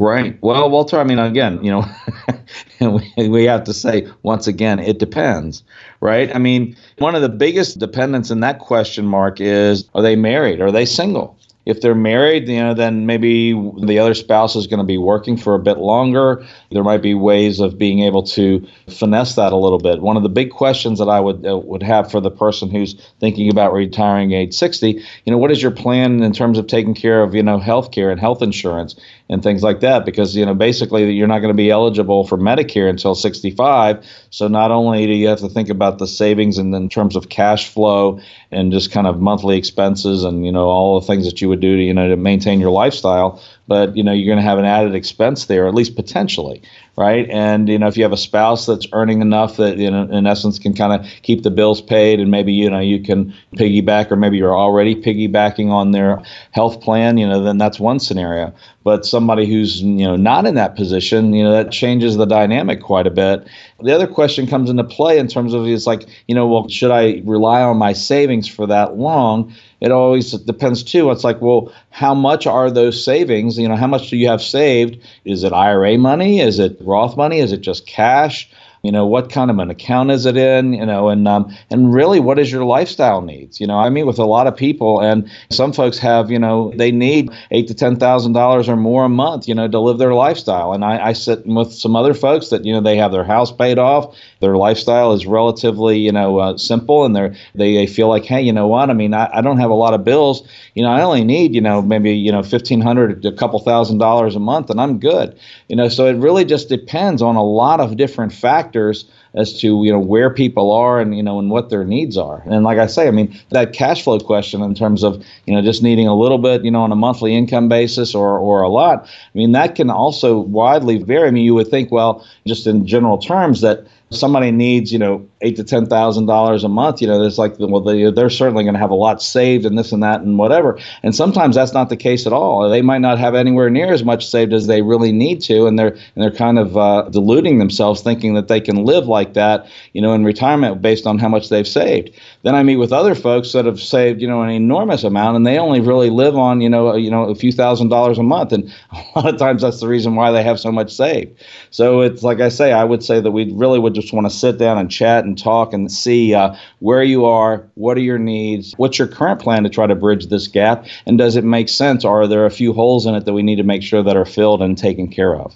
Right. 0.00 0.38
Well, 0.40 0.70
Walter, 0.70 0.98
I 0.98 1.04
mean, 1.04 1.18
again, 1.18 1.62
you 1.62 1.70
know, 1.70 3.00
we 3.28 3.44
have 3.44 3.64
to 3.64 3.74
say 3.74 4.08
once 4.22 4.46
again, 4.46 4.78
it 4.78 4.98
depends, 4.98 5.62
right? 6.00 6.34
I 6.34 6.38
mean, 6.38 6.74
one 6.96 7.14
of 7.14 7.20
the 7.20 7.28
biggest 7.28 7.78
dependents 7.78 8.30
in 8.30 8.40
that 8.40 8.60
question 8.60 9.04
mark 9.04 9.42
is 9.42 9.86
are 9.94 10.00
they 10.00 10.16
married? 10.16 10.62
Are 10.62 10.72
they 10.72 10.86
single? 10.86 11.36
If 11.66 11.82
they're 11.82 11.94
married, 11.94 12.48
you 12.48 12.60
know, 12.60 12.72
then 12.72 13.04
maybe 13.04 13.52
the 13.84 13.98
other 13.98 14.14
spouse 14.14 14.56
is 14.56 14.66
going 14.66 14.78
to 14.78 14.84
be 14.84 14.96
working 14.96 15.36
for 15.36 15.54
a 15.54 15.58
bit 15.58 15.76
longer. 15.76 16.44
There 16.72 16.82
might 16.82 17.02
be 17.02 17.12
ways 17.12 17.60
of 17.60 17.76
being 17.76 18.00
able 18.00 18.22
to 18.28 18.66
finesse 18.88 19.34
that 19.34 19.52
a 19.52 19.56
little 19.56 19.78
bit. 19.78 20.00
One 20.00 20.16
of 20.16 20.22
the 20.22 20.30
big 20.30 20.50
questions 20.50 20.98
that 20.98 21.10
I 21.10 21.20
would 21.20 21.46
uh, 21.46 21.58
would 21.58 21.82
have 21.82 22.10
for 22.10 22.18
the 22.20 22.30
person 22.30 22.70
who's 22.70 22.94
thinking 23.20 23.50
about 23.50 23.74
retiring 23.74 24.32
age 24.32 24.54
60, 24.54 24.92
you 24.92 25.30
know, 25.30 25.36
what 25.36 25.50
is 25.50 25.60
your 25.60 25.70
plan 25.70 26.22
in 26.22 26.32
terms 26.32 26.56
of 26.56 26.66
taking 26.66 26.94
care 26.94 27.22
of, 27.22 27.34
you 27.34 27.42
know, 27.42 27.58
health 27.58 27.92
care 27.92 28.10
and 28.10 28.18
health 28.18 28.40
insurance 28.40 28.96
and 29.30 29.42
things 29.42 29.62
like 29.62 29.80
that? 29.80 30.04
Because, 30.04 30.36
you 30.36 30.44
know, 30.44 30.54
basically 30.54 31.10
you're 31.12 31.26
not 31.26 31.38
going 31.38 31.54
to 31.54 31.56
be 31.56 31.70
eligible 31.70 32.26
for 32.26 32.36
Medicare 32.36 32.90
until 32.90 33.14
65. 33.14 34.04
So 34.28 34.48
not 34.48 34.70
only 34.70 35.06
do 35.06 35.12
you 35.12 35.28
have 35.28 35.40
to 35.40 35.48
think 35.48 35.70
about 35.70 35.98
the 35.98 36.06
savings 36.06 36.58
and 36.58 36.74
in 36.74 36.90
terms 36.90 37.16
of 37.16 37.30
cash 37.30 37.68
flow 37.72 38.20
and 38.50 38.72
just 38.72 38.92
kind 38.92 39.06
of 39.06 39.20
monthly 39.20 39.56
expenses 39.56 40.24
and, 40.24 40.44
you 40.44 40.52
know, 40.52 40.66
all 40.66 41.00
the 41.00 41.06
things 41.06 41.24
that 41.24 41.40
you 41.40 41.48
would 41.48 41.60
do 41.60 41.76
to 41.76 41.82
you 41.82 41.94
know 41.94 42.08
to 42.08 42.16
maintain 42.16 42.60
your 42.60 42.70
lifestyle 42.70 43.42
but 43.66 43.96
you 43.96 44.02
know 44.02 44.12
you're 44.12 44.26
going 44.26 44.42
to 44.42 44.48
have 44.48 44.58
an 44.58 44.64
added 44.64 44.94
expense 44.94 45.46
there 45.46 45.66
at 45.66 45.74
least 45.74 45.94
potentially 45.96 46.62
right? 47.00 47.28
And 47.30 47.66
you 47.66 47.78
know 47.78 47.88
if 47.88 47.96
you 47.96 48.02
have 48.02 48.12
a 48.12 48.18
spouse 48.18 48.66
that's 48.66 48.86
earning 48.92 49.22
enough 49.22 49.56
that 49.56 49.78
you 49.78 49.90
know 49.90 50.02
in 50.02 50.26
essence 50.26 50.58
can 50.58 50.74
kind 50.74 50.92
of 50.92 51.10
keep 51.22 51.42
the 51.42 51.50
bills 51.50 51.80
paid 51.80 52.20
and 52.20 52.30
maybe 52.30 52.52
you 52.52 52.68
know 52.68 52.78
you 52.78 53.02
can 53.02 53.32
piggyback 53.56 54.10
or 54.10 54.16
maybe 54.16 54.36
you're 54.36 54.56
already 54.56 54.94
piggybacking 54.94 55.70
on 55.70 55.92
their 55.92 56.20
health 56.50 56.82
plan 56.82 57.16
you 57.16 57.26
know 57.26 57.42
then 57.42 57.56
that's 57.56 57.80
one 57.80 57.98
scenario. 57.98 58.54
But 58.84 59.06
somebody 59.06 59.46
who's 59.46 59.80
you 59.80 60.06
know 60.06 60.16
not 60.16 60.44
in 60.46 60.56
that 60.56 60.76
position 60.76 61.32
you 61.32 61.42
know 61.42 61.52
that 61.52 61.72
changes 61.72 62.18
the 62.18 62.26
dynamic 62.26 62.82
quite 62.82 63.06
a 63.06 63.10
bit 63.10 63.48
the 63.82 63.94
other 63.94 64.06
question 64.06 64.46
comes 64.46 64.70
into 64.70 64.84
play 64.84 65.18
in 65.18 65.28
terms 65.28 65.54
of 65.54 65.66
it's 65.66 65.86
like 65.86 66.06
you 66.28 66.34
know 66.34 66.46
well 66.46 66.68
should 66.68 66.90
i 66.90 67.20
rely 67.24 67.62
on 67.62 67.76
my 67.76 67.92
savings 67.92 68.48
for 68.48 68.66
that 68.66 68.96
long 68.96 69.52
it 69.80 69.90
always 69.90 70.32
depends 70.32 70.82
too. 70.82 71.10
It's 71.10 71.24
like, 71.24 71.40
well, 71.40 71.72
how 71.88 72.14
much 72.14 72.46
are 72.46 72.70
those 72.70 73.02
savings? 73.02 73.58
You 73.58 73.68
know, 73.68 73.76
how 73.76 73.86
much 73.86 74.10
do 74.10 74.16
you 74.16 74.28
have 74.28 74.42
saved? 74.42 74.98
Is 75.24 75.42
it 75.42 75.52
IRA 75.52 75.96
money? 75.96 76.40
Is 76.40 76.58
it 76.58 76.76
Roth 76.80 77.16
money? 77.16 77.38
Is 77.38 77.52
it 77.52 77.62
just 77.62 77.86
cash? 77.86 78.50
You 78.82 78.92
know 78.92 79.06
what 79.06 79.30
kind 79.30 79.50
of 79.50 79.58
an 79.58 79.70
account 79.70 80.10
is 80.10 80.26
it 80.26 80.36
in 80.36 80.72
you 80.72 80.86
know 80.86 81.08
and 81.08 81.26
um, 81.26 81.54
and 81.70 81.92
really 81.92 82.20
what 82.20 82.38
is 82.38 82.50
your 82.50 82.64
lifestyle 82.64 83.20
needs? 83.20 83.60
You 83.60 83.66
know 83.66 83.78
i 83.78 83.88
meet 83.88 84.04
with 84.04 84.18
a 84.18 84.24
lot 84.24 84.46
of 84.46 84.56
people 84.56 85.00
and 85.00 85.30
some 85.50 85.72
folks 85.72 85.98
have 85.98 86.30
you 86.30 86.38
know 86.38 86.72
they 86.76 86.90
need 86.90 87.30
eight 87.50 87.68
to 87.68 87.74
ten 87.74 87.96
thousand 87.96 88.32
dollars 88.32 88.68
or 88.68 88.76
more 88.76 89.04
a 89.04 89.08
month 89.08 89.48
you 89.48 89.54
know 89.54 89.68
to 89.68 89.80
live 89.80 89.98
their 89.98 90.14
lifestyle. 90.14 90.72
And 90.72 90.84
I, 90.84 91.08
I 91.08 91.12
sit 91.12 91.46
with 91.46 91.72
some 91.72 91.96
other 91.96 92.14
folks 92.14 92.48
that 92.48 92.64
you 92.64 92.72
know 92.72 92.80
they 92.80 92.96
have 92.96 93.12
their 93.12 93.24
house 93.24 93.52
paid 93.52 93.78
off. 93.78 94.16
Their 94.40 94.56
lifestyle 94.56 95.12
is 95.12 95.26
relatively 95.26 95.98
you 95.98 96.12
know 96.12 96.38
uh, 96.38 96.56
simple 96.56 97.04
and 97.04 97.14
they're 97.16 97.34
they, 97.54 97.74
they 97.74 97.86
feel 97.86 98.08
like 98.08 98.24
hey 98.24 98.40
you 98.42 98.52
know 98.52 98.68
what? 98.68 98.90
I 98.90 98.94
mean 98.94 99.14
I, 99.14 99.28
I 99.32 99.40
don't 99.40 99.58
have 99.58 99.70
a 99.70 99.74
lot 99.74 99.94
of 99.94 100.04
bills. 100.04 100.46
You 100.74 100.82
know 100.82 100.90
i 100.90 101.02
only 101.02 101.24
need 101.24 101.54
you 101.54 101.60
know 101.60 101.82
maybe 101.82 102.12
you 102.12 102.32
know 102.32 102.42
fifteen 102.42 102.80
hundred 102.80 103.24
a 103.24 103.32
couple 103.32 103.58
thousand 103.60 103.98
dollars 103.98 104.34
a 104.36 104.40
month 104.40 104.70
and 104.70 104.80
i'm 104.80 104.98
good 104.98 105.38
you 105.70 105.76
know 105.76 105.88
so 105.88 106.06
it 106.06 106.16
really 106.16 106.44
just 106.44 106.68
depends 106.68 107.22
on 107.22 107.36
a 107.36 107.44
lot 107.44 107.80
of 107.80 107.96
different 107.96 108.32
factors 108.32 109.04
as 109.34 109.60
to 109.60 109.84
you 109.84 109.92
know 109.92 109.98
where 109.98 110.28
people 110.28 110.72
are 110.72 111.00
and 111.00 111.16
you 111.16 111.22
know 111.22 111.38
and 111.38 111.50
what 111.50 111.70
their 111.70 111.84
needs 111.84 112.16
are. 112.16 112.42
And 112.46 112.64
like 112.64 112.78
I 112.78 112.86
say, 112.86 113.06
I 113.06 113.10
mean 113.12 113.38
that 113.50 113.72
cash 113.72 114.02
flow 114.02 114.18
question 114.18 114.62
in 114.62 114.74
terms 114.74 115.04
of 115.04 115.24
you 115.46 115.54
know 115.54 115.62
just 115.62 115.82
needing 115.82 116.08
a 116.08 116.16
little 116.16 116.38
bit 116.38 116.64
you 116.64 116.70
know 116.70 116.82
on 116.82 116.92
a 116.92 116.96
monthly 116.96 117.34
income 117.34 117.68
basis 117.68 118.14
or 118.14 118.38
or 118.38 118.62
a 118.62 118.68
lot. 118.68 119.06
I 119.06 119.38
mean 119.38 119.52
that 119.52 119.76
can 119.76 119.90
also 119.90 120.38
widely 120.38 121.02
vary. 121.02 121.28
I 121.28 121.30
mean 121.30 121.44
you 121.44 121.54
would 121.54 121.68
think 121.68 121.90
well 121.90 122.26
just 122.46 122.66
in 122.66 122.86
general 122.86 123.18
terms 123.18 123.60
that 123.60 123.86
somebody 124.10 124.50
needs, 124.50 124.92
you 124.92 124.98
know, 124.98 125.24
eight 125.40 125.54
to 125.56 125.62
ten 125.62 125.86
thousand 125.86 126.26
dollars 126.26 126.64
a 126.64 126.68
month, 126.68 127.00
you 127.00 127.06
know, 127.06 127.20
there's 127.20 127.38
like, 127.38 127.54
well, 127.58 127.80
they, 127.80 128.10
they're 128.10 128.28
certainly 128.28 128.64
going 128.64 128.74
to 128.74 128.80
have 128.80 128.90
a 128.90 128.94
lot 128.94 129.22
saved 129.22 129.64
and 129.64 129.78
this 129.78 129.92
and 129.92 130.02
that 130.02 130.20
and 130.20 130.36
whatever. 130.36 130.78
And 131.04 131.14
sometimes 131.14 131.54
that's 131.54 131.72
not 131.72 131.88
the 131.90 131.96
case 131.96 132.26
at 132.26 132.32
all. 132.32 132.68
They 132.68 132.82
might 132.82 132.98
not 132.98 133.18
have 133.18 133.36
anywhere 133.36 133.70
near 133.70 133.92
as 133.92 134.02
much 134.02 134.26
saved 134.26 134.52
as 134.52 134.66
they 134.66 134.82
really 134.82 135.12
need 135.12 135.40
to, 135.42 135.66
and 135.66 135.78
they're 135.78 135.92
and 135.92 136.24
they're 136.24 136.32
kind 136.32 136.58
of 136.58 136.76
uh, 136.76 137.02
deluding 137.10 137.58
themselves, 137.58 138.02
thinking 138.02 138.34
that 138.34 138.48
they 138.48 138.60
can 138.60 138.84
live 138.84 139.06
like 139.06 139.34
that, 139.34 139.70
you 139.92 140.02
know, 140.02 140.12
in 140.12 140.24
retirement 140.24 140.82
based 140.82 141.06
on 141.06 141.18
how 141.18 141.28
much 141.28 141.48
they've 141.48 141.68
saved. 141.68 142.10
Then 142.42 142.56
I 142.56 142.64
meet 142.64 142.76
with 142.76 142.92
other 142.92 143.14
folks 143.14 143.52
that 143.52 143.64
have 143.64 143.80
saved, 143.80 144.20
you 144.20 144.26
know, 144.26 144.42
an 144.42 144.50
enormous 144.50 145.04
amount, 145.04 145.36
and 145.36 145.46
they 145.46 145.56
only 145.56 145.80
really 145.80 146.10
live 146.10 146.36
on, 146.36 146.60
you 146.60 146.68
know, 146.68 146.96
you 146.96 147.10
know, 147.10 147.28
a 147.28 147.34
few 147.36 147.52
thousand 147.52 147.90
dollars 147.90 148.18
a 148.18 148.24
month, 148.24 148.52
and 148.52 148.72
a 149.14 149.20
lot 149.20 149.32
of 149.32 149.38
times 149.38 149.62
that's 149.62 149.78
the 149.78 149.88
reason 149.88 150.16
why 150.16 150.32
they 150.32 150.42
have 150.42 150.58
so 150.58 150.72
much 150.72 150.92
saved. 150.92 151.40
So 151.70 152.00
it's 152.00 152.24
like 152.24 152.40
I 152.40 152.48
say, 152.48 152.72
I 152.72 152.82
would 152.82 153.04
say 153.04 153.20
that 153.20 153.30
we 153.30 153.52
really 153.52 153.78
would 153.78 153.99
just 154.00 154.12
want 154.12 154.26
to 154.26 154.34
sit 154.34 154.58
down 154.58 154.78
and 154.78 154.90
chat 154.90 155.24
and 155.24 155.36
talk 155.36 155.72
and 155.72 155.90
see 155.90 156.34
uh, 156.34 156.54
where 156.78 157.02
you 157.02 157.24
are, 157.24 157.68
what 157.74 157.96
are 157.96 158.02
your 158.02 158.18
needs, 158.18 158.74
what's 158.76 158.98
your 158.98 159.08
current 159.08 159.40
plan 159.40 159.62
to 159.62 159.68
try 159.68 159.86
to 159.86 159.94
bridge 159.94 160.26
this 160.26 160.48
gap, 160.48 160.86
and 161.06 161.18
does 161.18 161.36
it 161.36 161.44
make 161.44 161.68
sense? 161.68 162.04
Are 162.04 162.26
there 162.26 162.46
a 162.46 162.50
few 162.50 162.72
holes 162.72 163.06
in 163.06 163.14
it 163.14 163.24
that 163.24 163.32
we 163.32 163.42
need 163.42 163.56
to 163.56 163.62
make 163.62 163.82
sure 163.82 164.02
that 164.02 164.16
are 164.16 164.24
filled 164.24 164.62
and 164.62 164.76
taken 164.76 165.08
care 165.08 165.34
of? 165.36 165.54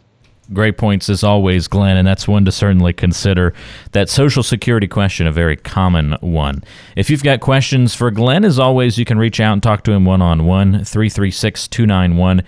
Great 0.52 0.76
points 0.76 1.08
as 1.08 1.24
always, 1.24 1.68
Glenn, 1.68 1.96
and 1.96 2.06
that's 2.06 2.28
one 2.28 2.44
to 2.44 2.52
certainly 2.52 2.92
consider. 2.92 3.54
That 3.92 4.10
Social 4.10 4.42
Security 4.42 4.86
question, 4.86 5.26
a 5.26 5.32
very 5.32 5.56
common 5.56 6.12
one. 6.20 6.62
If 6.96 7.08
you've 7.08 7.22
got 7.22 7.40
questions 7.40 7.94
for 7.94 8.10
Glenn, 8.10 8.44
as 8.44 8.58
always, 8.58 8.98
you 8.98 9.06
can 9.06 9.18
reach 9.18 9.40
out 9.40 9.54
and 9.54 9.62
talk 9.62 9.84
to 9.84 9.92
him 9.92 10.04
one 10.04 10.20
on 10.20 10.44
one. 10.44 10.84
336 10.84 11.68
291 11.68 12.42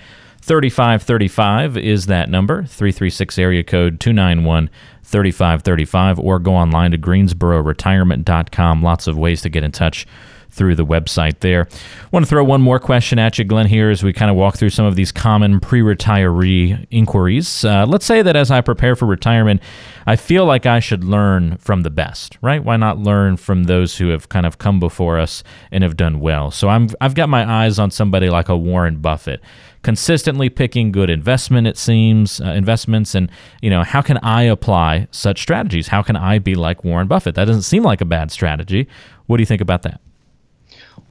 3535 0.47 1.77
is 1.77 2.07
that 2.07 2.29
number. 2.29 2.65
336 2.65 3.39
area 3.39 3.65
code 3.65 3.99
291 3.99 4.71
3535 5.07 6.19
or 6.19 6.39
go 6.39 6.55
online 6.55 6.91
to 6.91 6.99
greensbororetirement.com. 6.99 8.83
Lots 8.83 9.07
of 9.07 9.17
ways 9.17 9.41
to 9.43 9.49
get 9.49 9.63
in 9.63 9.73
touch 9.73 10.07
through 10.51 10.75
the 10.75 10.87
website 10.87 11.41
there. 11.41 11.69
Want 12.11 12.25
to 12.25 12.29
throw 12.29 12.43
one 12.43 12.63
more 12.63 12.81
question 12.81 13.19
at 13.19 13.39
you, 13.39 13.45
Glenn, 13.45 13.67
here 13.67 13.91
as 13.91 14.03
we 14.03 14.13
kind 14.13 14.31
of 14.31 14.37
walk 14.37 14.57
through 14.57 14.71
some 14.71 14.87
of 14.87 14.97
these 14.97 15.13
common 15.13 15.61
pre 15.61 15.81
retiree 15.81 16.87
inquiries. 16.91 17.65
Uh, 17.65 17.87
let's 17.87 18.07
say 18.07 18.23
that 18.23 18.35
as 18.35 18.51
I 18.51 18.63
prepare 18.63 18.97
for 18.97 19.07
retirement, 19.07 19.61
I 20.07 20.17
feel 20.17 20.45
like 20.45 20.67
I 20.67 20.81
should 20.81 21.05
learn 21.05 21.59
from 21.59 21.83
the 21.83 21.91
best, 21.91 22.39
right? 22.41 22.65
Why 22.65 22.77
not 22.77 22.99
learn 22.99 23.37
from 23.37 23.65
those 23.65 23.99
who 23.99 24.09
have 24.09 24.29
kind 24.29 24.47
of 24.47 24.59
come 24.59 24.81
before 24.81 25.19
us 25.19 25.45
and 25.71 25.85
have 25.85 25.97
done 25.97 26.21
well? 26.21 26.51
So 26.51 26.69
I'm, 26.69 26.89
I've 27.01 27.15
got 27.15 27.29
my 27.29 27.49
eyes 27.49 27.79
on 27.79 27.91
somebody 27.91 28.31
like 28.31 28.49
a 28.49 28.57
Warren 28.57 28.97
Buffett 28.97 29.41
consistently 29.87 30.49
picking 30.49 30.91
good 30.91 31.09
investment 31.09 31.65
it 31.65 31.79
seems 31.79 32.41
uh, 32.41 32.47
investments 32.47 33.15
and 33.15 33.31
you 33.63 33.71
know 33.71 33.85
how 33.85 34.03
can 34.03 34.19
i 34.19 34.43
apply 34.43 35.07
such 35.13 35.41
strategies 35.41 35.87
how 35.87 36.03
can 36.03 36.17
i 36.17 36.41
be 36.41 36.57
like 36.57 36.83
warren 36.83 37.07
buffett 37.07 37.37
that 37.37 37.45
doesn't 37.45 37.63
seem 37.63 37.85
like 37.85 38.01
a 38.01 38.05
bad 38.05 38.33
strategy 38.33 38.89
what 39.27 39.37
do 39.37 39.43
you 39.43 39.47
think 39.47 39.61
about 39.61 39.83
that 39.83 40.01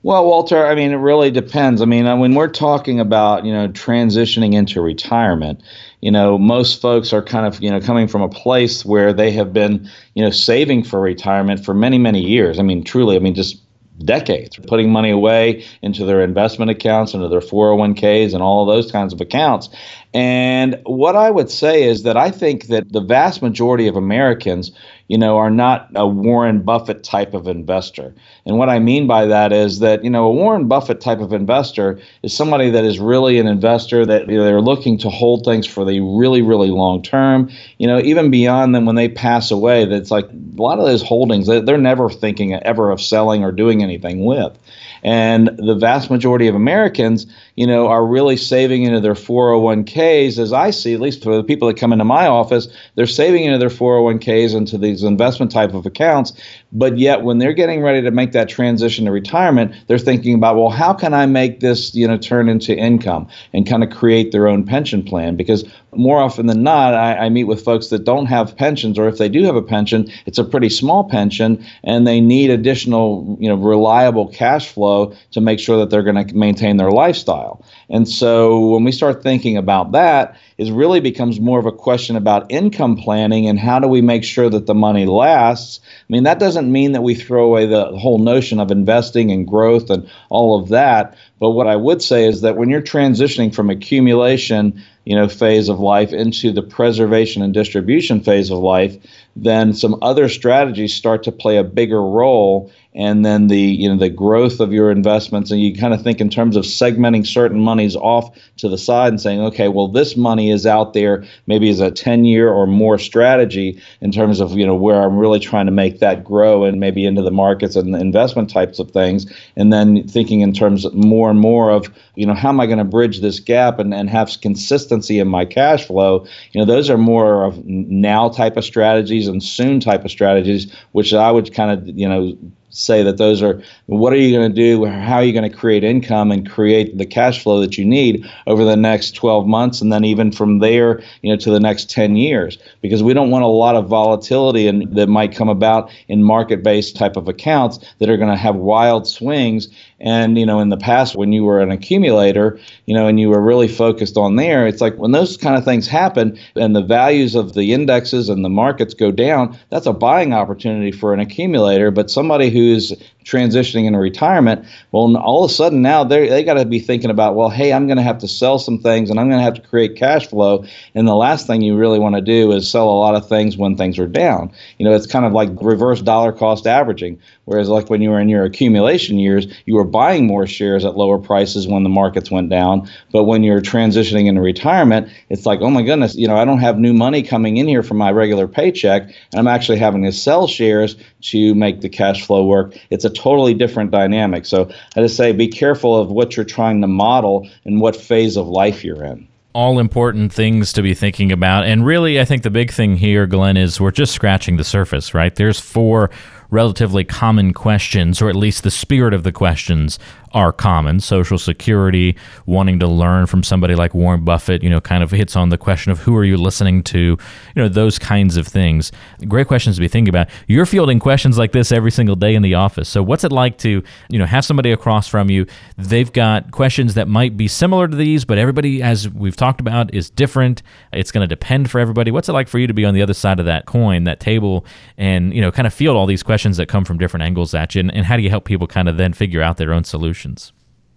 well, 0.04 0.24
Walter, 0.24 0.68
I 0.68 0.76
mean, 0.76 0.92
it 0.92 0.98
really 0.98 1.32
depends. 1.32 1.82
I 1.82 1.86
mean, 1.86 2.06
uh, 2.06 2.16
when 2.16 2.36
we're 2.36 2.48
talking 2.48 3.00
about, 3.00 3.44
you 3.44 3.52
know, 3.52 3.70
transitioning 3.70 4.54
into 4.54 4.80
retirement, 4.80 5.64
you 6.02 6.12
know, 6.12 6.38
most 6.38 6.80
folks 6.80 7.12
are 7.12 7.24
kind 7.24 7.48
of, 7.48 7.60
you 7.60 7.72
know, 7.72 7.80
coming 7.82 8.08
from 8.08 8.22
a 8.22 8.30
place 8.30 8.86
where 8.86 9.14
they 9.14 9.32
have 9.32 9.52
been, 9.52 9.90
you 10.14 10.24
know, 10.24 10.30
saving 10.30 10.84
for 10.84 11.02
retirement 11.02 11.66
for 11.66 11.74
many, 11.74 11.98
many 11.98 12.22
years. 12.22 12.60
I 12.60 12.62
mean, 12.62 12.84
truly, 12.84 13.16
I 13.16 13.20
mean, 13.20 13.34
just 13.34 13.65
decades, 14.04 14.58
putting 14.68 14.92
money 14.92 15.10
away 15.10 15.64
into 15.82 16.06
their 16.06 16.22
investment 16.22 16.72
accounts, 16.72 17.14
into 17.14 17.28
their 17.28 17.40
401ks, 17.40 18.34
and 18.34 18.42
all 18.42 18.66
those 18.66 18.92
kinds 18.92 19.14
of 19.14 19.22
accounts. 19.22 19.70
And 20.14 20.80
what 20.86 21.16
I 21.16 21.30
would 21.32 21.50
say 21.50 21.84
is 21.84 22.04
that 22.04 22.18
I 22.18 22.32
think 22.32 22.68
that 22.68 22.92
the 22.92 23.02
vast 23.02 23.42
majority 23.42 23.88
of 23.88 23.96
Americans, 23.96 24.72
you 25.08 25.18
know, 25.18 25.38
are 25.38 25.52
not 25.52 25.90
a 25.96 26.08
Warren 26.08 26.62
Buffett 26.62 27.04
type 27.04 27.34
of 27.34 27.48
investor. 27.48 28.14
And 28.46 28.58
what 28.58 28.70
I 28.70 28.80
mean 28.80 29.06
by 29.06 29.26
that 29.26 29.54
is 29.54 29.80
that, 29.80 30.04
you 30.04 30.10
know, 30.10 30.26
a 30.26 30.32
Warren 30.32 30.68
Buffett 30.68 31.00
type 31.00 31.20
of 31.20 31.32
investor 31.32 32.00
is 32.24 32.36
somebody 32.36 32.72
that 32.72 32.84
is 32.84 33.00
really 33.00 33.38
an 33.38 33.46
investor 33.46 34.06
that 34.06 34.28
you 34.28 34.38
know, 34.38 34.44
they're 34.44 34.62
looking 34.62 34.98
to 35.00 35.10
hold 35.10 35.46
things 35.46 35.68
for 35.68 35.86
the 35.86 36.00
really, 36.00 36.42
really 36.42 36.70
long 36.70 37.04
term. 37.04 37.52
You 37.78 37.88
know, 37.88 38.00
even 38.00 38.32
beyond 38.32 38.74
them 38.74 38.86
when 38.86 38.96
they 38.96 39.10
pass 39.10 39.52
away, 39.52 39.86
that's 39.86 40.10
like 40.10 40.26
a 40.26 40.62
lot 40.62 40.80
of 40.80 40.86
those 40.86 41.04
holdings, 41.04 41.48
that 41.48 41.66
they're 41.66 41.78
never 41.78 42.10
thinking 42.10 42.54
ever 42.56 42.90
of 42.90 43.00
selling 43.00 43.44
or 43.44 43.52
doing 43.52 43.84
anything 43.84 44.26
with. 44.26 44.58
And 45.04 45.52
the 45.60 45.76
vast 45.76 46.10
majority 46.10 46.48
of 46.48 46.56
Americans, 46.56 47.28
you 47.56 47.66
know, 47.66 47.88
are 47.88 48.06
really 48.06 48.36
saving 48.36 48.84
into 48.84 49.00
their 49.00 49.14
401ks, 49.14 50.38
as 50.38 50.52
I 50.52 50.72
see, 50.72 50.94
at 50.94 51.00
least 51.00 51.24
for 51.24 51.36
the 51.36 51.44
people 51.44 51.68
that 51.70 51.78
come 51.78 51.94
into 51.94 52.04
my 52.04 52.28
office, 52.28 52.68
they're 52.96 53.08
saving 53.08 53.46
into 53.46 53.58
their 53.58 53.70
401ks 53.70 54.56
into 54.56 54.78
these 54.78 55.04
investment 55.04 55.52
type 55.52 55.74
of 55.74 55.86
accounts. 55.86 56.34
But 56.74 56.98
yet, 56.98 57.24
when 57.24 57.38
they're 57.38 57.54
getting 57.54 57.82
ready 57.82 58.02
to 58.02 58.12
make 58.12 58.34
that 58.34 58.50
transition 58.50 59.06
to 59.06 59.12
retirement, 59.12 59.74
they're 59.88 59.98
thinking 59.98 60.36
about, 60.36 60.58
well, 60.58 60.70
how 60.70 60.94
can 60.94 61.14
I 61.14 61.26
make 61.26 61.62
this, 61.62 61.96
you 61.96 62.06
know, 62.06 62.18
turn 62.18 62.50
into 62.50 62.76
income 62.76 63.28
and 63.54 63.66
kind 63.66 63.84
of 63.84 63.90
create 63.90 64.34
their 64.34 64.50
own 64.50 64.66
pension 64.66 65.02
plan? 65.02 65.38
Because 65.38 65.64
more 65.94 66.20
often 66.20 66.48
than 66.48 66.64
not, 66.64 66.94
I, 66.94 67.16
I, 67.16 67.30
meet 67.30 67.46
with 67.46 67.64
folks 67.64 67.88
that 67.88 68.04
don't 68.04 68.26
have 68.26 68.58
pensions, 68.58 69.00
or 69.00 69.08
if 69.08 69.18
they 69.18 69.30
do 69.30 69.44
have 69.44 69.56
a 69.56 69.62
pension, 69.62 70.12
it's 70.26 70.38
a 70.38 70.44
pretty 70.44 70.70
small 70.70 71.06
pension, 71.06 71.66
and 71.84 72.06
they 72.06 72.20
need 72.20 72.50
additional, 72.50 73.38
you 73.40 73.48
know, 73.48 73.56
reliable 73.56 74.28
cash 74.28 74.68
flow 74.70 75.16
to 75.32 75.40
make 75.40 75.60
sure 75.60 75.78
that 75.78 75.90
they're 75.90 76.04
going 76.04 76.28
to 76.28 76.36
maintain 76.36 76.76
their 76.78 76.92
lifestyle. 76.92 77.45
And 77.90 78.08
so 78.08 78.68
when 78.70 78.84
we 78.84 78.92
start 78.92 79.24
thinking 79.24 79.58
about 79.58 79.92
that, 79.92 80.38
it 80.58 80.72
really 80.72 81.00
becomes 81.00 81.40
more 81.40 81.60
of 81.60 81.66
a 81.66 81.72
question 81.72 82.16
about 82.16 82.52
income 82.52 82.96
planning 82.96 83.48
and 83.48 83.60
how 83.60 83.80
do 83.80 83.88
we 83.88 84.02
make 84.02 84.24
sure 84.24 84.50
that 84.50 84.66
the 84.66 84.76
money 84.76 85.06
lasts. 85.06 85.80
I 85.84 86.14
mean, 86.14 86.24
that 86.24 86.40
doesn't 86.40 86.72
mean 86.72 86.92
that 86.94 87.04
we 87.04 87.16
throw 87.16 87.46
away 87.46 87.66
the 87.66 87.98
whole 87.98 88.20
notion 88.20 88.60
of 88.60 88.72
investing 88.72 89.32
and 89.32 89.48
growth 89.48 89.90
and 89.90 90.10
all 90.30 90.60
of 90.60 90.70
that. 90.70 91.18
But 91.40 91.52
what 91.52 91.68
I 91.68 91.76
would 91.76 92.02
say 92.02 92.26
is 92.26 92.42
that 92.42 92.58
when 92.58 92.70
you're 92.70 92.82
transitioning 92.82 93.54
from 93.54 93.70
accumulation 93.70 94.84
you 95.06 95.16
know 95.16 95.28
phase 95.28 95.70
of 95.70 95.80
life 95.80 96.12
into 96.12 96.52
the 96.52 96.62
preservation 96.62 97.42
and 97.42 97.54
distribution 97.54 98.20
phase 98.20 98.50
of 98.50 98.58
life 98.58 98.98
then 99.36 99.74
some 99.74 99.98
other 100.02 100.30
strategies 100.30 100.94
start 100.94 101.24
to 101.24 101.32
play 101.32 101.58
a 101.58 101.64
bigger 101.64 102.02
role. 102.02 102.72
And 102.98 103.26
then 103.26 103.48
the 103.48 103.60
you 103.60 103.90
know 103.90 103.98
the 103.98 104.10
growth 104.10 104.62
of 104.62 104.72
your 104.72 104.90
investments 104.90 105.52
and 105.52 105.60
you 105.60 105.76
kind 105.76 105.94
of 105.94 106.02
think 106.02 106.22
in 106.22 106.30
terms 106.30 106.56
of 106.56 106.64
segmenting 106.64 107.28
certain 107.28 107.60
monies 107.60 107.98
off 107.98 108.34
to 108.56 108.70
the 108.70 108.78
side 108.78 109.10
and 109.10 109.20
saying 109.20 109.42
okay 109.42 109.68
well 109.68 109.90
this 109.90 110.16
money 110.16 110.50
is 110.50 110.66
out 110.66 110.94
there 110.94 111.26
maybe 111.46 111.70
as 111.70 111.82
a 111.82 111.92
10 111.92 112.24
year 112.24 112.50
or 112.50 112.66
more 112.66 112.98
strategy 112.98 113.82
in 114.00 114.14
terms 114.14 114.40
of 114.40 114.54
you 114.54 114.66
know 114.66 114.76
where 114.76 115.02
I'm 115.02 115.18
really 115.18 115.42
trying 115.42 115.66
to 115.66 115.74
make 115.74 116.00
that 116.00 116.24
grow 116.24 116.64
and 116.64 116.80
maybe 116.80 117.06
into 117.06 117.22
the 117.22 117.32
markets 117.32 117.76
and 117.76 117.94
the 117.94 118.00
investment 118.00 118.50
types 118.50 118.80
of 118.80 118.92
things. 118.92 119.30
And 119.58 119.74
then 119.74 120.08
thinking 120.08 120.40
in 120.40 120.54
terms 120.54 120.90
more 120.94 121.30
and 121.30 121.42
more 121.42 121.72
of 121.72 121.92
you 122.16 122.26
know 122.26 122.34
how 122.34 122.48
am 122.48 122.62
I 122.62 122.66
going 122.66 122.78
to 122.78 122.86
bridge 122.86 123.20
this 123.20 123.42
gap 123.42 123.78
and, 123.78 123.94
and 123.94 124.10
have 124.10 124.32
consistency 124.40 125.20
in 125.20 125.28
my 125.28 125.44
cash 125.44 125.86
flow? 125.86 126.26
You 126.54 126.62
know 126.62 126.66
those 126.66 126.90
are 126.90 126.98
more 126.98 127.44
of 127.44 127.62
now 127.66 128.30
type 128.30 128.56
of 128.56 128.64
strategies 128.64 129.25
and 129.28 129.44
soon 129.44 129.80
type 129.80 130.06
of 130.06 130.12
strategies 130.12 130.72
which 130.92 131.14
I 131.14 131.32
would 131.32 131.54
kind 131.54 131.72
of 131.72 131.98
you 131.98 132.08
know 132.08 132.38
say 132.76 133.04
that 133.04 133.18
those 133.18 133.42
are 133.42 133.62
what 133.86 134.12
are 134.12 134.18
you 134.18 134.38
going 134.38 134.50
to 134.50 134.56
do? 134.56 134.86
How 134.86 135.16
are 135.16 135.24
you 135.24 135.34
going 135.34 135.50
to 135.50 135.56
create 135.56 135.84
income 135.84 136.32
and 136.32 136.50
create 136.50 136.98
the 136.98 137.06
cash 137.06 137.42
flow 137.42 137.62
that 137.62 137.78
you 137.78 137.86
need 137.86 138.30
over 138.48 138.66
the 138.66 138.76
next 138.76 139.16
12 139.16 139.48
months 139.48 139.82
and 139.82 139.92
then 139.92 140.04
even 140.04 140.32
from 140.32 140.60
there 140.60 141.02
you 141.22 141.32
know 141.32 141.38
to 141.38 141.52
the 141.52 141.60
next 141.60 141.90
10 141.90 142.16
years? 142.16 142.58
Because 142.82 143.02
we 143.02 143.14
don't 143.14 143.32
want 143.32 143.44
a 143.44 143.48
lot 143.48 143.76
of 143.76 143.88
volatility 143.88 144.68
and 144.68 144.94
that 144.96 145.08
might 145.08 145.34
come 145.34 145.50
about 145.50 145.90
in 146.08 146.24
market 146.24 146.64
based 146.64 146.96
type 146.96 147.16
of 147.16 147.28
accounts 147.28 147.80
that 148.00 148.10
are 148.10 148.18
going 148.18 148.32
to 148.32 148.38
have 148.38 148.56
wild 148.56 149.08
swings 149.08 149.70
and 150.00 150.38
you 150.38 150.46
know 150.46 150.60
in 150.60 150.70
the 150.70 150.78
past 150.78 151.16
when 151.16 151.32
you 151.32 151.44
were 151.44 151.62
an 151.62 151.72
accumulator 151.72 152.60
you 152.86 152.94
know 152.94 153.08
and 153.08 153.20
you 153.20 153.30
were 153.30 153.42
really 153.42 153.68
focused 153.68 154.18
on 154.18 154.36
there 154.36 154.68
it's 154.68 154.82
like 154.82 154.96
when 154.98 155.12
those 155.12 155.38
kind 155.38 155.58
of 155.58 155.64
things 155.64 155.88
happen 155.88 156.38
and 156.56 156.76
the 156.76 156.82
values 156.82 157.34
of 157.36 157.54
the 157.54 157.74
indexes 157.74 158.30
and 158.30 158.44
the 158.44 158.50
markets 158.50 158.94
go 158.94 159.12
down 159.12 159.58
that's 159.70 159.86
a 159.86 159.94
buying 159.94 160.34
opportunity 160.34 160.92
for 160.92 161.14
an 161.14 161.20
accumulator. 161.20 161.92
But 161.92 162.12
somebody 162.12 162.50
who's 162.50 162.94
transitioning 163.26 163.86
into 163.86 164.00
retirement, 164.00 164.66
well, 164.92 165.18
all 165.18 165.44
of 165.44 165.52
a 165.52 165.54
sudden 165.54 165.82
now 165.82 166.04
they 166.04 166.30
they 166.30 166.44
got 166.44 166.54
to 166.54 166.66
be 166.66 166.80
thinking 166.80 167.10
about, 167.10 167.36
well, 167.36 167.50
hey, 167.50 167.74
I'm 167.74 167.88
going 167.88 167.98
to 167.98 168.04
have 168.04 168.20
to 168.20 168.28
sell 168.28 168.60
some 168.60 168.80
things 168.80 169.10
and 169.10 169.20
I'm 169.20 169.28
going 169.28 169.40
to 169.40 169.44
have 169.44 169.56
to 169.56 169.62
create 169.62 169.96
cash 169.96 170.28
flow. 170.28 170.66
And 170.94 171.08
the 171.08 171.16
last 171.16 171.48
thing 171.48 171.62
you 171.62 171.76
really 171.76 172.00
want 172.00 172.16
to 172.16 172.22
do 172.22 172.52
is 172.52 172.70
sell 172.70 172.90
a 172.90 172.92
lot 172.92 173.16
of 173.16 173.28
things 173.28 173.58
when 173.58 173.76
things 173.76 174.00
are 174.00 174.08
down. 174.08 174.52
You 174.78 174.86
know, 174.86 174.96
it's 174.96 175.08
kind 175.08 175.26
of 175.26 175.34
like 175.34 175.50
reverse 175.62 176.02
dollar 176.02 176.32
cost 176.32 176.68
averaging. 176.68 177.20
Whereas, 177.46 177.70
like 177.70 177.90
when 177.90 178.02
you 178.02 178.10
were 178.10 178.20
in 178.20 178.30
your 178.30 178.44
accumulation 178.44 179.20
years, 179.20 179.48
you 179.66 179.76
were 179.76 179.84
buying 179.84 180.26
more 180.26 180.48
shares 180.48 180.84
at 180.84 180.98
lower 180.98 181.20
prices 181.20 181.68
when 181.68 181.84
the 181.84 181.90
markets 181.90 182.32
went 182.32 182.50
down. 182.50 182.90
But 183.12 183.26
when 183.26 183.44
you're 183.44 183.62
transitioning 183.62 184.26
into 184.26 184.42
retirement, 184.42 185.10
it's 185.30 185.46
like, 185.46 185.62
oh 185.62 185.70
my 185.70 185.84
goodness, 185.84 186.16
you 186.16 186.28
know, 186.28 186.38
I 186.38 186.46
don't 186.46 186.60
have 186.60 186.80
new 186.80 186.94
money 186.94 187.22
coming 187.22 187.58
in 187.58 187.68
here 187.68 187.84
from 187.84 187.98
my 187.98 188.12
regular 188.12 188.48
paycheck, 188.48 189.04
and 189.04 189.36
I'm 189.36 189.48
actually 189.48 189.78
having 189.78 190.04
to 190.04 190.12
sell 190.12 190.48
shares 190.48 190.96
to 191.30 191.56
make 191.56 191.82
the 191.82 191.90
cash 191.90 192.26
flow 192.26 192.46
work. 192.46 192.78
It's 192.90 193.06
a 193.06 193.10
totally 193.10 193.54
different 193.54 193.92
dynamic. 193.92 194.46
So 194.46 194.70
I 194.96 195.02
just 195.02 195.18
say 195.18 195.32
be 195.32 195.48
careful 195.48 195.96
of 195.96 196.12
what 196.12 196.36
you're 196.36 196.46
trying 196.46 196.82
to 196.82 196.88
model 196.88 197.50
and 197.66 197.82
what 197.82 197.96
phase 197.96 198.38
of 198.38 198.48
life 198.48 198.84
you're 198.84 199.04
in 199.04 199.28
all 199.56 199.80
important 199.80 200.34
things 200.34 200.74
to 200.74 200.82
be 200.82 200.94
thinking 200.94 201.32
about. 201.32 201.64
And 201.64 201.86
really, 201.86 202.20
I 202.20 202.26
think 202.26 202.44
the 202.44 202.50
big 202.50 202.72
thing 202.72 202.98
here, 202.98 203.26
Glenn, 203.26 203.56
is 203.56 203.80
we're 203.80 203.90
just 203.90 204.12
scratching 204.12 204.58
the 204.58 204.66
surface, 204.66 205.14
right? 205.14 205.34
There's 205.34 205.62
four 205.62 206.12
relatively 206.50 207.06
common 207.06 207.54
questions, 207.54 208.22
or 208.22 208.28
at 208.28 208.36
least 208.36 208.64
the 208.64 208.72
spirit 208.72 209.14
of 209.14 209.24
the 209.24 209.32
questions 209.32 209.98
are 210.36 210.52
common. 210.52 211.00
Social 211.00 211.38
Security, 211.38 212.16
wanting 212.46 212.78
to 212.80 212.88
learn 212.88 213.26
from 213.26 213.42
somebody 213.42 213.74
like 213.74 213.94
Warren 213.94 214.26
Buffett, 214.26 214.62
you 214.62 214.70
know, 214.70 214.82
kind 214.82 215.02
of 215.02 215.10
hits 215.10 215.38
on 215.38 215.48
the 215.48 215.58
question 215.58 215.94
of 215.94 216.00
who 216.00 216.14
are 216.18 216.26
you 216.26 216.36
listening 216.36 216.84
to, 216.84 217.00
you 217.00 217.18
know, 217.56 217.70
those 217.70 217.98
kinds 217.98 218.36
of 218.36 218.46
things. 218.46 218.92
Great 219.30 219.48
questions 219.48 219.78
to 219.78 219.80
be 219.80 219.88
thinking 219.88 220.10
about. 220.10 220.28
You're 220.48 220.66
fielding 220.66 221.00
questions 221.00 221.38
like 221.38 221.54
this 221.54 221.72
every 221.72 221.90
single 221.90 222.18
day 222.18 222.36
in 222.36 222.42
the 222.42 222.54
office. 222.54 222.90
So 222.90 223.02
what's 223.02 223.24
it 223.24 223.32
like 223.32 223.58
to, 223.60 223.82
you 224.10 224.20
know, 224.20 224.26
have 224.26 224.44
somebody 224.44 224.74
across 224.74 225.08
from 225.08 225.30
you? 225.30 225.46
They've 225.78 226.12
got 226.12 226.52
questions 226.52 226.96
that 226.96 227.08
might 227.08 227.38
be 227.38 227.48
similar 227.48 227.88
to 227.88 227.96
these, 227.96 228.26
but 228.26 228.38
everybody, 228.38 228.84
as 228.84 229.08
we've 229.08 229.38
talked 229.38 229.62
about, 229.62 229.94
is 229.94 230.10
different. 230.10 230.62
It's 230.92 231.14
going 231.14 231.28
to 231.28 231.34
depend 231.34 231.72
for 231.72 231.80
everybody. 231.80 232.12
What's 232.12 232.28
it 232.28 232.34
like 232.34 232.50
for 232.50 232.60
you 232.60 232.68
to 232.68 232.74
be 232.74 232.84
on 232.84 232.94
the 232.94 233.02
other 233.02 233.14
side 233.14 233.40
of 233.40 233.46
that 233.46 233.68
coin, 233.68 234.04
that 234.04 234.20
table, 234.20 234.66
and, 234.98 235.34
you 235.34 235.40
know, 235.40 235.52
kind 235.52 235.66
of 235.66 235.74
field 235.74 235.96
all 235.96 236.06
these 236.06 236.24
questions 236.24 236.58
that 236.58 236.68
come 236.68 236.84
from 236.84 236.98
different 236.98 237.24
angles 237.24 237.56
at 237.56 237.74
you? 237.74 237.80
And, 237.80 237.94
and 237.94 238.06
how 238.06 238.18
do 238.18 238.22
you 238.22 238.30
help 238.30 238.44
people 238.44 238.68
kind 238.68 238.90
of 238.90 238.98
then 238.98 239.14
figure 239.14 239.42
out 239.42 239.56
their 239.56 239.72
own 239.72 239.86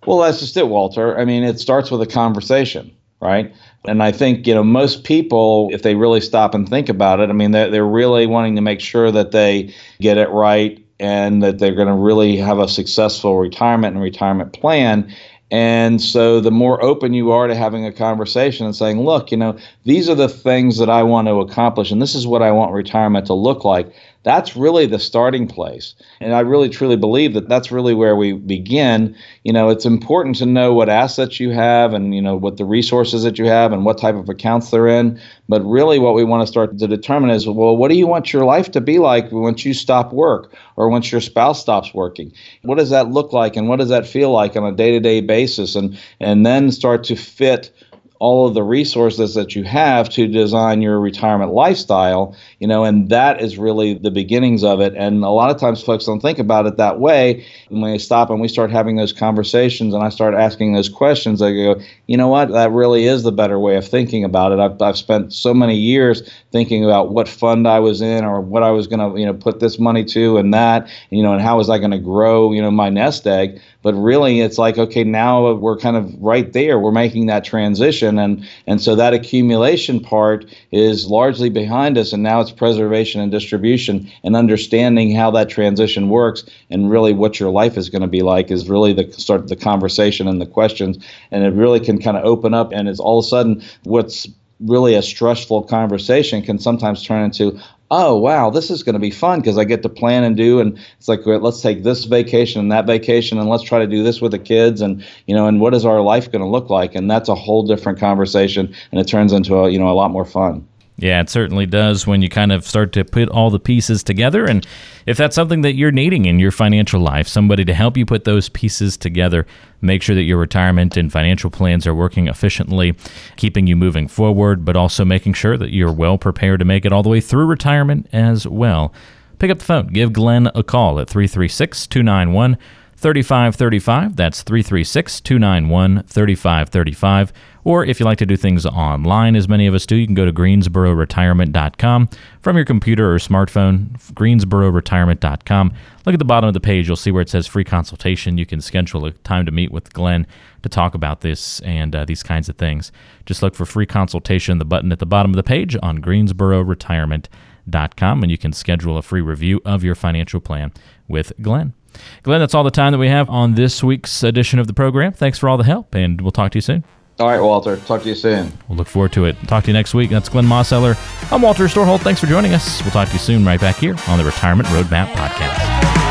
Well, 0.06 0.18
that's 0.18 0.40
just 0.40 0.56
it, 0.56 0.68
Walter. 0.68 1.18
I 1.18 1.24
mean, 1.24 1.42
it 1.42 1.60
starts 1.60 1.90
with 1.90 2.00
a 2.00 2.06
conversation, 2.06 2.90
right? 3.20 3.52
And 3.86 4.02
I 4.02 4.12
think, 4.12 4.46
you 4.46 4.54
know, 4.54 4.64
most 4.64 5.04
people, 5.04 5.68
if 5.72 5.82
they 5.82 5.94
really 5.94 6.20
stop 6.20 6.54
and 6.54 6.68
think 6.68 6.88
about 6.88 7.20
it, 7.20 7.30
I 7.30 7.32
mean, 7.32 7.50
they're, 7.50 7.70
they're 7.70 7.86
really 7.86 8.26
wanting 8.26 8.56
to 8.56 8.62
make 8.62 8.80
sure 8.80 9.10
that 9.10 9.32
they 9.32 9.74
get 10.00 10.18
it 10.18 10.30
right 10.30 10.84
and 11.00 11.42
that 11.42 11.58
they're 11.58 11.74
going 11.74 11.88
to 11.88 11.94
really 11.94 12.36
have 12.36 12.58
a 12.58 12.68
successful 12.68 13.38
retirement 13.38 13.94
and 13.94 14.02
retirement 14.02 14.52
plan. 14.52 15.12
And 15.50 16.00
so 16.02 16.40
the 16.40 16.50
more 16.50 16.82
open 16.82 17.14
you 17.14 17.30
are 17.30 17.46
to 17.46 17.54
having 17.54 17.86
a 17.86 17.92
conversation 17.92 18.66
and 18.66 18.76
saying, 18.76 19.00
look, 19.00 19.30
you 19.30 19.36
know, 19.36 19.56
these 19.84 20.08
are 20.08 20.14
the 20.14 20.28
things 20.28 20.76
that 20.78 20.90
I 20.90 21.02
want 21.02 21.28
to 21.28 21.40
accomplish 21.40 21.90
and 21.90 22.02
this 22.02 22.14
is 22.14 22.26
what 22.26 22.42
I 22.42 22.50
want 22.50 22.72
retirement 22.72 23.26
to 23.26 23.34
look 23.34 23.64
like, 23.64 23.90
that's 24.24 24.56
really 24.56 24.86
the 24.86 24.98
starting 24.98 25.46
place. 25.46 25.94
And 26.20 26.34
I 26.34 26.40
really 26.40 26.68
truly 26.68 26.96
believe 26.96 27.34
that 27.34 27.48
that's 27.48 27.70
really 27.70 27.94
where 27.94 28.16
we 28.16 28.32
begin. 28.32 29.16
You 29.44 29.52
know, 29.52 29.68
it's 29.68 29.86
important 29.86 30.36
to 30.36 30.46
know 30.46 30.74
what 30.74 30.88
assets 30.88 31.38
you 31.38 31.50
have 31.50 31.94
and, 31.94 32.14
you 32.14 32.20
know, 32.20 32.36
what 32.36 32.56
the 32.56 32.64
resources 32.64 33.22
that 33.22 33.38
you 33.38 33.46
have 33.46 33.72
and 33.72 33.84
what 33.84 33.96
type 33.96 34.16
of 34.16 34.28
accounts 34.28 34.70
they're 34.70 34.88
in. 34.88 35.20
But 35.48 35.64
really, 35.64 35.98
what 35.98 36.14
we 36.14 36.24
want 36.24 36.42
to 36.42 36.46
start 36.46 36.76
to 36.76 36.88
determine 36.88 37.30
is, 37.30 37.48
well, 37.48 37.76
what 37.76 37.90
do 37.90 37.96
you 37.96 38.06
want 38.06 38.32
your 38.32 38.44
life 38.44 38.70
to 38.72 38.80
be 38.80 38.98
like 38.98 39.30
once 39.30 39.64
you 39.64 39.72
stop 39.72 40.12
work 40.12 40.52
or 40.76 40.88
once 40.88 41.12
your 41.12 41.20
spouse 41.20 41.60
stops 41.60 41.94
working? 41.94 42.32
What 42.62 42.78
does 42.78 42.90
that 42.90 43.10
look 43.10 43.32
like 43.32 43.56
and 43.56 43.68
what 43.68 43.78
does 43.78 43.88
that 43.88 44.06
feel 44.06 44.30
like 44.32 44.56
on 44.56 44.64
a 44.64 44.76
day 44.76 44.90
to 44.90 45.00
day 45.00 45.20
basis? 45.20 45.76
And, 45.76 45.98
and 46.20 46.44
then 46.44 46.72
start 46.72 47.04
to 47.04 47.16
fit 47.16 47.72
all 48.20 48.46
of 48.46 48.54
the 48.54 48.62
resources 48.62 49.34
that 49.34 49.54
you 49.54 49.62
have 49.62 50.08
to 50.10 50.26
design 50.26 50.82
your 50.82 50.98
retirement 50.98 51.52
lifestyle, 51.52 52.36
you 52.58 52.66
know, 52.66 52.84
and 52.84 53.08
that 53.10 53.40
is 53.40 53.58
really 53.58 53.94
the 53.94 54.10
beginnings 54.10 54.64
of 54.64 54.80
it. 54.80 54.94
And 54.96 55.22
a 55.22 55.28
lot 55.28 55.50
of 55.50 55.60
times 55.60 55.82
folks 55.82 56.06
don't 56.06 56.20
think 56.20 56.38
about 56.38 56.66
it 56.66 56.76
that 56.76 56.98
way. 56.98 57.44
And 57.70 57.80
when 57.80 57.92
they 57.92 57.98
stop 57.98 58.30
and 58.30 58.40
we 58.40 58.48
start 58.48 58.70
having 58.70 58.96
those 58.96 59.12
conversations 59.12 59.94
and 59.94 60.02
I 60.02 60.08
start 60.08 60.34
asking 60.34 60.72
those 60.72 60.88
questions, 60.88 61.40
I 61.40 61.52
go, 61.52 61.80
you 62.06 62.16
know 62.16 62.28
what, 62.28 62.50
that 62.50 62.72
really 62.72 63.06
is 63.06 63.22
the 63.22 63.32
better 63.32 63.58
way 63.58 63.76
of 63.76 63.86
thinking 63.86 64.24
about 64.24 64.52
it. 64.52 64.58
I've, 64.58 64.80
I've 64.82 64.98
spent 64.98 65.32
so 65.32 65.54
many 65.54 65.76
years 65.76 66.28
thinking 66.50 66.84
about 66.84 67.12
what 67.12 67.28
fund 67.28 67.68
I 67.68 67.78
was 67.78 68.00
in 68.00 68.24
or 68.24 68.40
what 68.40 68.64
I 68.64 68.70
was 68.70 68.88
going 68.88 69.12
to, 69.12 69.18
you 69.18 69.26
know, 69.26 69.34
put 69.34 69.60
this 69.60 69.78
money 69.78 70.04
to 70.06 70.38
and 70.38 70.52
that, 70.54 70.88
you 71.10 71.22
know, 71.22 71.32
and 71.32 71.42
how 71.42 71.56
was 71.56 71.70
I 71.70 71.78
going 71.78 71.92
to 71.92 71.98
grow, 71.98 72.52
you 72.52 72.62
know, 72.62 72.70
my 72.70 72.88
nest 72.88 73.26
egg. 73.26 73.60
But 73.82 73.94
really, 73.94 74.40
it's 74.40 74.58
like, 74.58 74.76
okay, 74.76 75.04
now 75.04 75.52
we're 75.52 75.78
kind 75.78 75.96
of 75.96 76.12
right 76.20 76.52
there. 76.52 76.78
We're 76.78 76.90
making 76.90 77.26
that 77.26 77.44
transition. 77.44 78.18
And, 78.18 78.44
and 78.66 78.80
so 78.80 78.96
that 78.96 79.14
accumulation 79.14 80.00
part 80.00 80.46
is 80.72 81.06
largely 81.06 81.48
behind 81.48 81.96
us. 81.96 82.12
And 82.12 82.22
now 82.22 82.40
it's 82.40 82.50
preservation 82.50 83.20
and 83.20 83.30
distribution 83.30 84.10
and 84.24 84.34
understanding 84.34 85.14
how 85.14 85.30
that 85.30 85.48
transition 85.48 86.08
works 86.08 86.44
and 86.70 86.90
really 86.90 87.12
what 87.12 87.38
your 87.38 87.50
life 87.50 87.76
is 87.76 87.88
going 87.88 88.02
to 88.02 88.08
be 88.08 88.22
like 88.22 88.50
is 88.50 88.68
really 88.68 88.92
the 88.92 89.10
start 89.12 89.40
of 89.40 89.48
the 89.48 89.56
conversation 89.56 90.26
and 90.26 90.40
the 90.40 90.46
questions. 90.46 90.98
And 91.30 91.44
it 91.44 91.54
really 91.54 91.80
can 91.80 92.00
kind 92.00 92.16
of 92.16 92.24
open 92.24 92.54
up. 92.54 92.72
And 92.72 92.88
it's 92.88 93.00
all 93.00 93.20
of 93.20 93.24
a 93.24 93.28
sudden 93.28 93.62
what's 93.84 94.28
really 94.60 94.94
a 94.94 95.02
stressful 95.02 95.62
conversation 95.64 96.42
can 96.42 96.58
sometimes 96.58 97.04
turn 97.04 97.22
into 97.22 97.58
oh 97.90 98.16
wow 98.16 98.50
this 98.50 98.70
is 98.70 98.82
going 98.82 98.94
to 98.94 98.98
be 98.98 99.10
fun 99.10 99.40
because 99.40 99.56
i 99.56 99.64
get 99.64 99.82
to 99.82 99.88
plan 99.88 100.24
and 100.24 100.36
do 100.36 100.60
and 100.60 100.78
it's 100.98 101.08
like 101.08 101.24
let's 101.24 101.60
take 101.60 101.82
this 101.82 102.04
vacation 102.04 102.60
and 102.60 102.72
that 102.72 102.86
vacation 102.86 103.38
and 103.38 103.48
let's 103.48 103.62
try 103.62 103.78
to 103.78 103.86
do 103.86 104.02
this 104.02 104.20
with 104.20 104.32
the 104.32 104.38
kids 104.38 104.80
and 104.80 105.04
you 105.26 105.34
know 105.34 105.46
and 105.46 105.60
what 105.60 105.74
is 105.74 105.84
our 105.84 106.00
life 106.00 106.30
going 106.30 106.42
to 106.42 106.48
look 106.48 106.70
like? 106.70 106.94
And 106.94 107.10
that's 107.10 107.28
a 107.28 107.34
whole 107.34 107.66
different 107.66 107.98
conversation 107.98 108.74
and 108.92 109.00
it 109.00 109.08
turns 109.08 109.32
into 109.32 109.56
a 109.56 109.70
you 109.70 109.78
know 109.78 109.88
a 109.88 109.94
lot 109.94 110.10
more 110.10 110.24
fun 110.24 110.66
yeah, 111.00 111.20
it 111.20 111.30
certainly 111.30 111.64
does 111.64 112.08
when 112.08 112.22
you 112.22 112.28
kind 112.28 112.50
of 112.50 112.66
start 112.66 112.92
to 112.94 113.04
put 113.04 113.28
all 113.28 113.50
the 113.50 113.60
pieces 113.60 114.02
together. 114.02 114.44
And 114.44 114.66
if 115.06 115.16
that's 115.16 115.36
something 115.36 115.60
that 115.60 115.74
you're 115.74 115.92
needing 115.92 116.24
in 116.24 116.40
your 116.40 116.50
financial 116.50 117.00
life, 117.00 117.28
somebody 117.28 117.64
to 117.64 117.72
help 117.72 117.96
you 117.96 118.04
put 118.04 118.24
those 118.24 118.48
pieces 118.48 118.96
together, 118.96 119.46
make 119.80 120.02
sure 120.02 120.16
that 120.16 120.24
your 120.24 120.38
retirement 120.38 120.96
and 120.96 121.12
financial 121.12 121.50
plans 121.50 121.86
are 121.86 121.94
working 121.94 122.26
efficiently, 122.26 122.96
keeping 123.36 123.68
you 123.68 123.76
moving 123.76 124.08
forward, 124.08 124.64
but 124.64 124.74
also 124.74 125.04
making 125.04 125.34
sure 125.34 125.56
that 125.56 125.72
you're 125.72 125.92
well 125.92 126.18
prepared 126.18 126.58
to 126.58 126.64
make 126.64 126.84
it 126.84 126.92
all 126.92 127.04
the 127.04 127.08
way 127.08 127.20
through 127.20 127.46
retirement 127.46 128.08
as 128.12 128.44
well. 128.44 128.92
Pick 129.38 129.52
up 129.52 129.58
the 129.58 129.64
phone, 129.64 129.86
give 129.86 130.12
Glenn 130.12 130.50
a 130.56 130.64
call 130.64 130.98
at 130.98 131.08
336 131.08 131.86
291 131.86 132.58
3535. 132.98 134.16
That's 134.16 134.42
336 134.42 135.20
291 135.20 136.02
3535. 136.02 137.32
Or 137.62 137.84
if 137.84 138.00
you 138.00 138.06
like 138.06 138.18
to 138.18 138.26
do 138.26 138.36
things 138.36 138.66
online, 138.66 139.36
as 139.36 139.48
many 139.48 139.68
of 139.68 139.74
us 139.74 139.86
do, 139.86 139.94
you 139.94 140.06
can 140.06 140.16
go 140.16 140.24
to 140.24 140.32
greensbororetirement.com 140.32 142.08
from 142.40 142.56
your 142.56 142.64
computer 142.64 143.14
or 143.14 143.18
smartphone, 143.18 143.90
greensbororetirement.com. 144.14 145.74
Look 146.06 146.12
at 146.12 146.18
the 146.18 146.24
bottom 146.24 146.48
of 146.48 146.54
the 146.54 146.60
page. 146.60 146.88
You'll 146.88 146.96
see 146.96 147.12
where 147.12 147.22
it 147.22 147.28
says 147.28 147.46
free 147.46 147.62
consultation. 147.62 148.36
You 148.36 148.46
can 148.46 148.60
schedule 148.60 149.06
a 149.06 149.12
time 149.12 149.46
to 149.46 149.52
meet 149.52 149.70
with 149.70 149.92
Glenn 149.92 150.26
to 150.64 150.68
talk 150.68 150.96
about 150.96 151.20
this 151.20 151.60
and 151.60 151.94
uh, 151.94 152.04
these 152.04 152.24
kinds 152.24 152.48
of 152.48 152.56
things. 152.56 152.90
Just 153.26 153.42
look 153.42 153.54
for 153.54 153.64
free 153.64 153.86
consultation, 153.86 154.58
the 154.58 154.64
button 154.64 154.90
at 154.90 154.98
the 154.98 155.06
bottom 155.06 155.30
of 155.30 155.36
the 155.36 155.44
page 155.44 155.76
on 155.84 156.02
greensbororetirement.com, 156.02 158.22
and 158.24 158.30
you 158.32 158.38
can 158.38 158.52
schedule 158.52 158.98
a 158.98 159.02
free 159.02 159.20
review 159.20 159.60
of 159.64 159.84
your 159.84 159.94
financial 159.94 160.40
plan 160.40 160.72
with 161.06 161.32
Glenn. 161.40 161.74
Glenn, 162.22 162.40
that's 162.40 162.54
all 162.54 162.64
the 162.64 162.70
time 162.70 162.92
that 162.92 162.98
we 162.98 163.08
have 163.08 163.28
on 163.30 163.54
this 163.54 163.82
week's 163.82 164.22
edition 164.22 164.58
of 164.58 164.66
the 164.66 164.74
program. 164.74 165.12
Thanks 165.12 165.38
for 165.38 165.48
all 165.48 165.56
the 165.56 165.64
help, 165.64 165.94
and 165.94 166.20
we'll 166.20 166.30
talk 166.30 166.52
to 166.52 166.58
you 166.58 166.62
soon. 166.62 166.84
All 167.18 167.26
right, 167.26 167.40
Walter. 167.40 167.76
Talk 167.78 168.02
to 168.02 168.08
you 168.08 168.14
soon. 168.14 168.52
We'll 168.68 168.78
look 168.78 168.86
forward 168.86 169.12
to 169.14 169.24
it. 169.24 169.36
Talk 169.48 169.64
to 169.64 169.68
you 169.70 169.72
next 169.72 169.92
week. 169.92 170.10
That's 170.10 170.28
Glenn 170.28 170.44
Mosseller. 170.44 170.96
I'm 171.32 171.42
Walter 171.42 171.64
Storholt. 171.64 172.00
Thanks 172.00 172.20
for 172.20 172.26
joining 172.26 172.54
us. 172.54 172.80
We'll 172.82 172.92
talk 172.92 173.08
to 173.08 173.14
you 173.14 173.20
soon 173.20 173.44
right 173.44 173.60
back 173.60 173.76
here 173.76 173.96
on 174.06 174.18
the 174.18 174.24
Retirement 174.24 174.68
Roadmap 174.68 175.08
Podcast. 175.08 176.07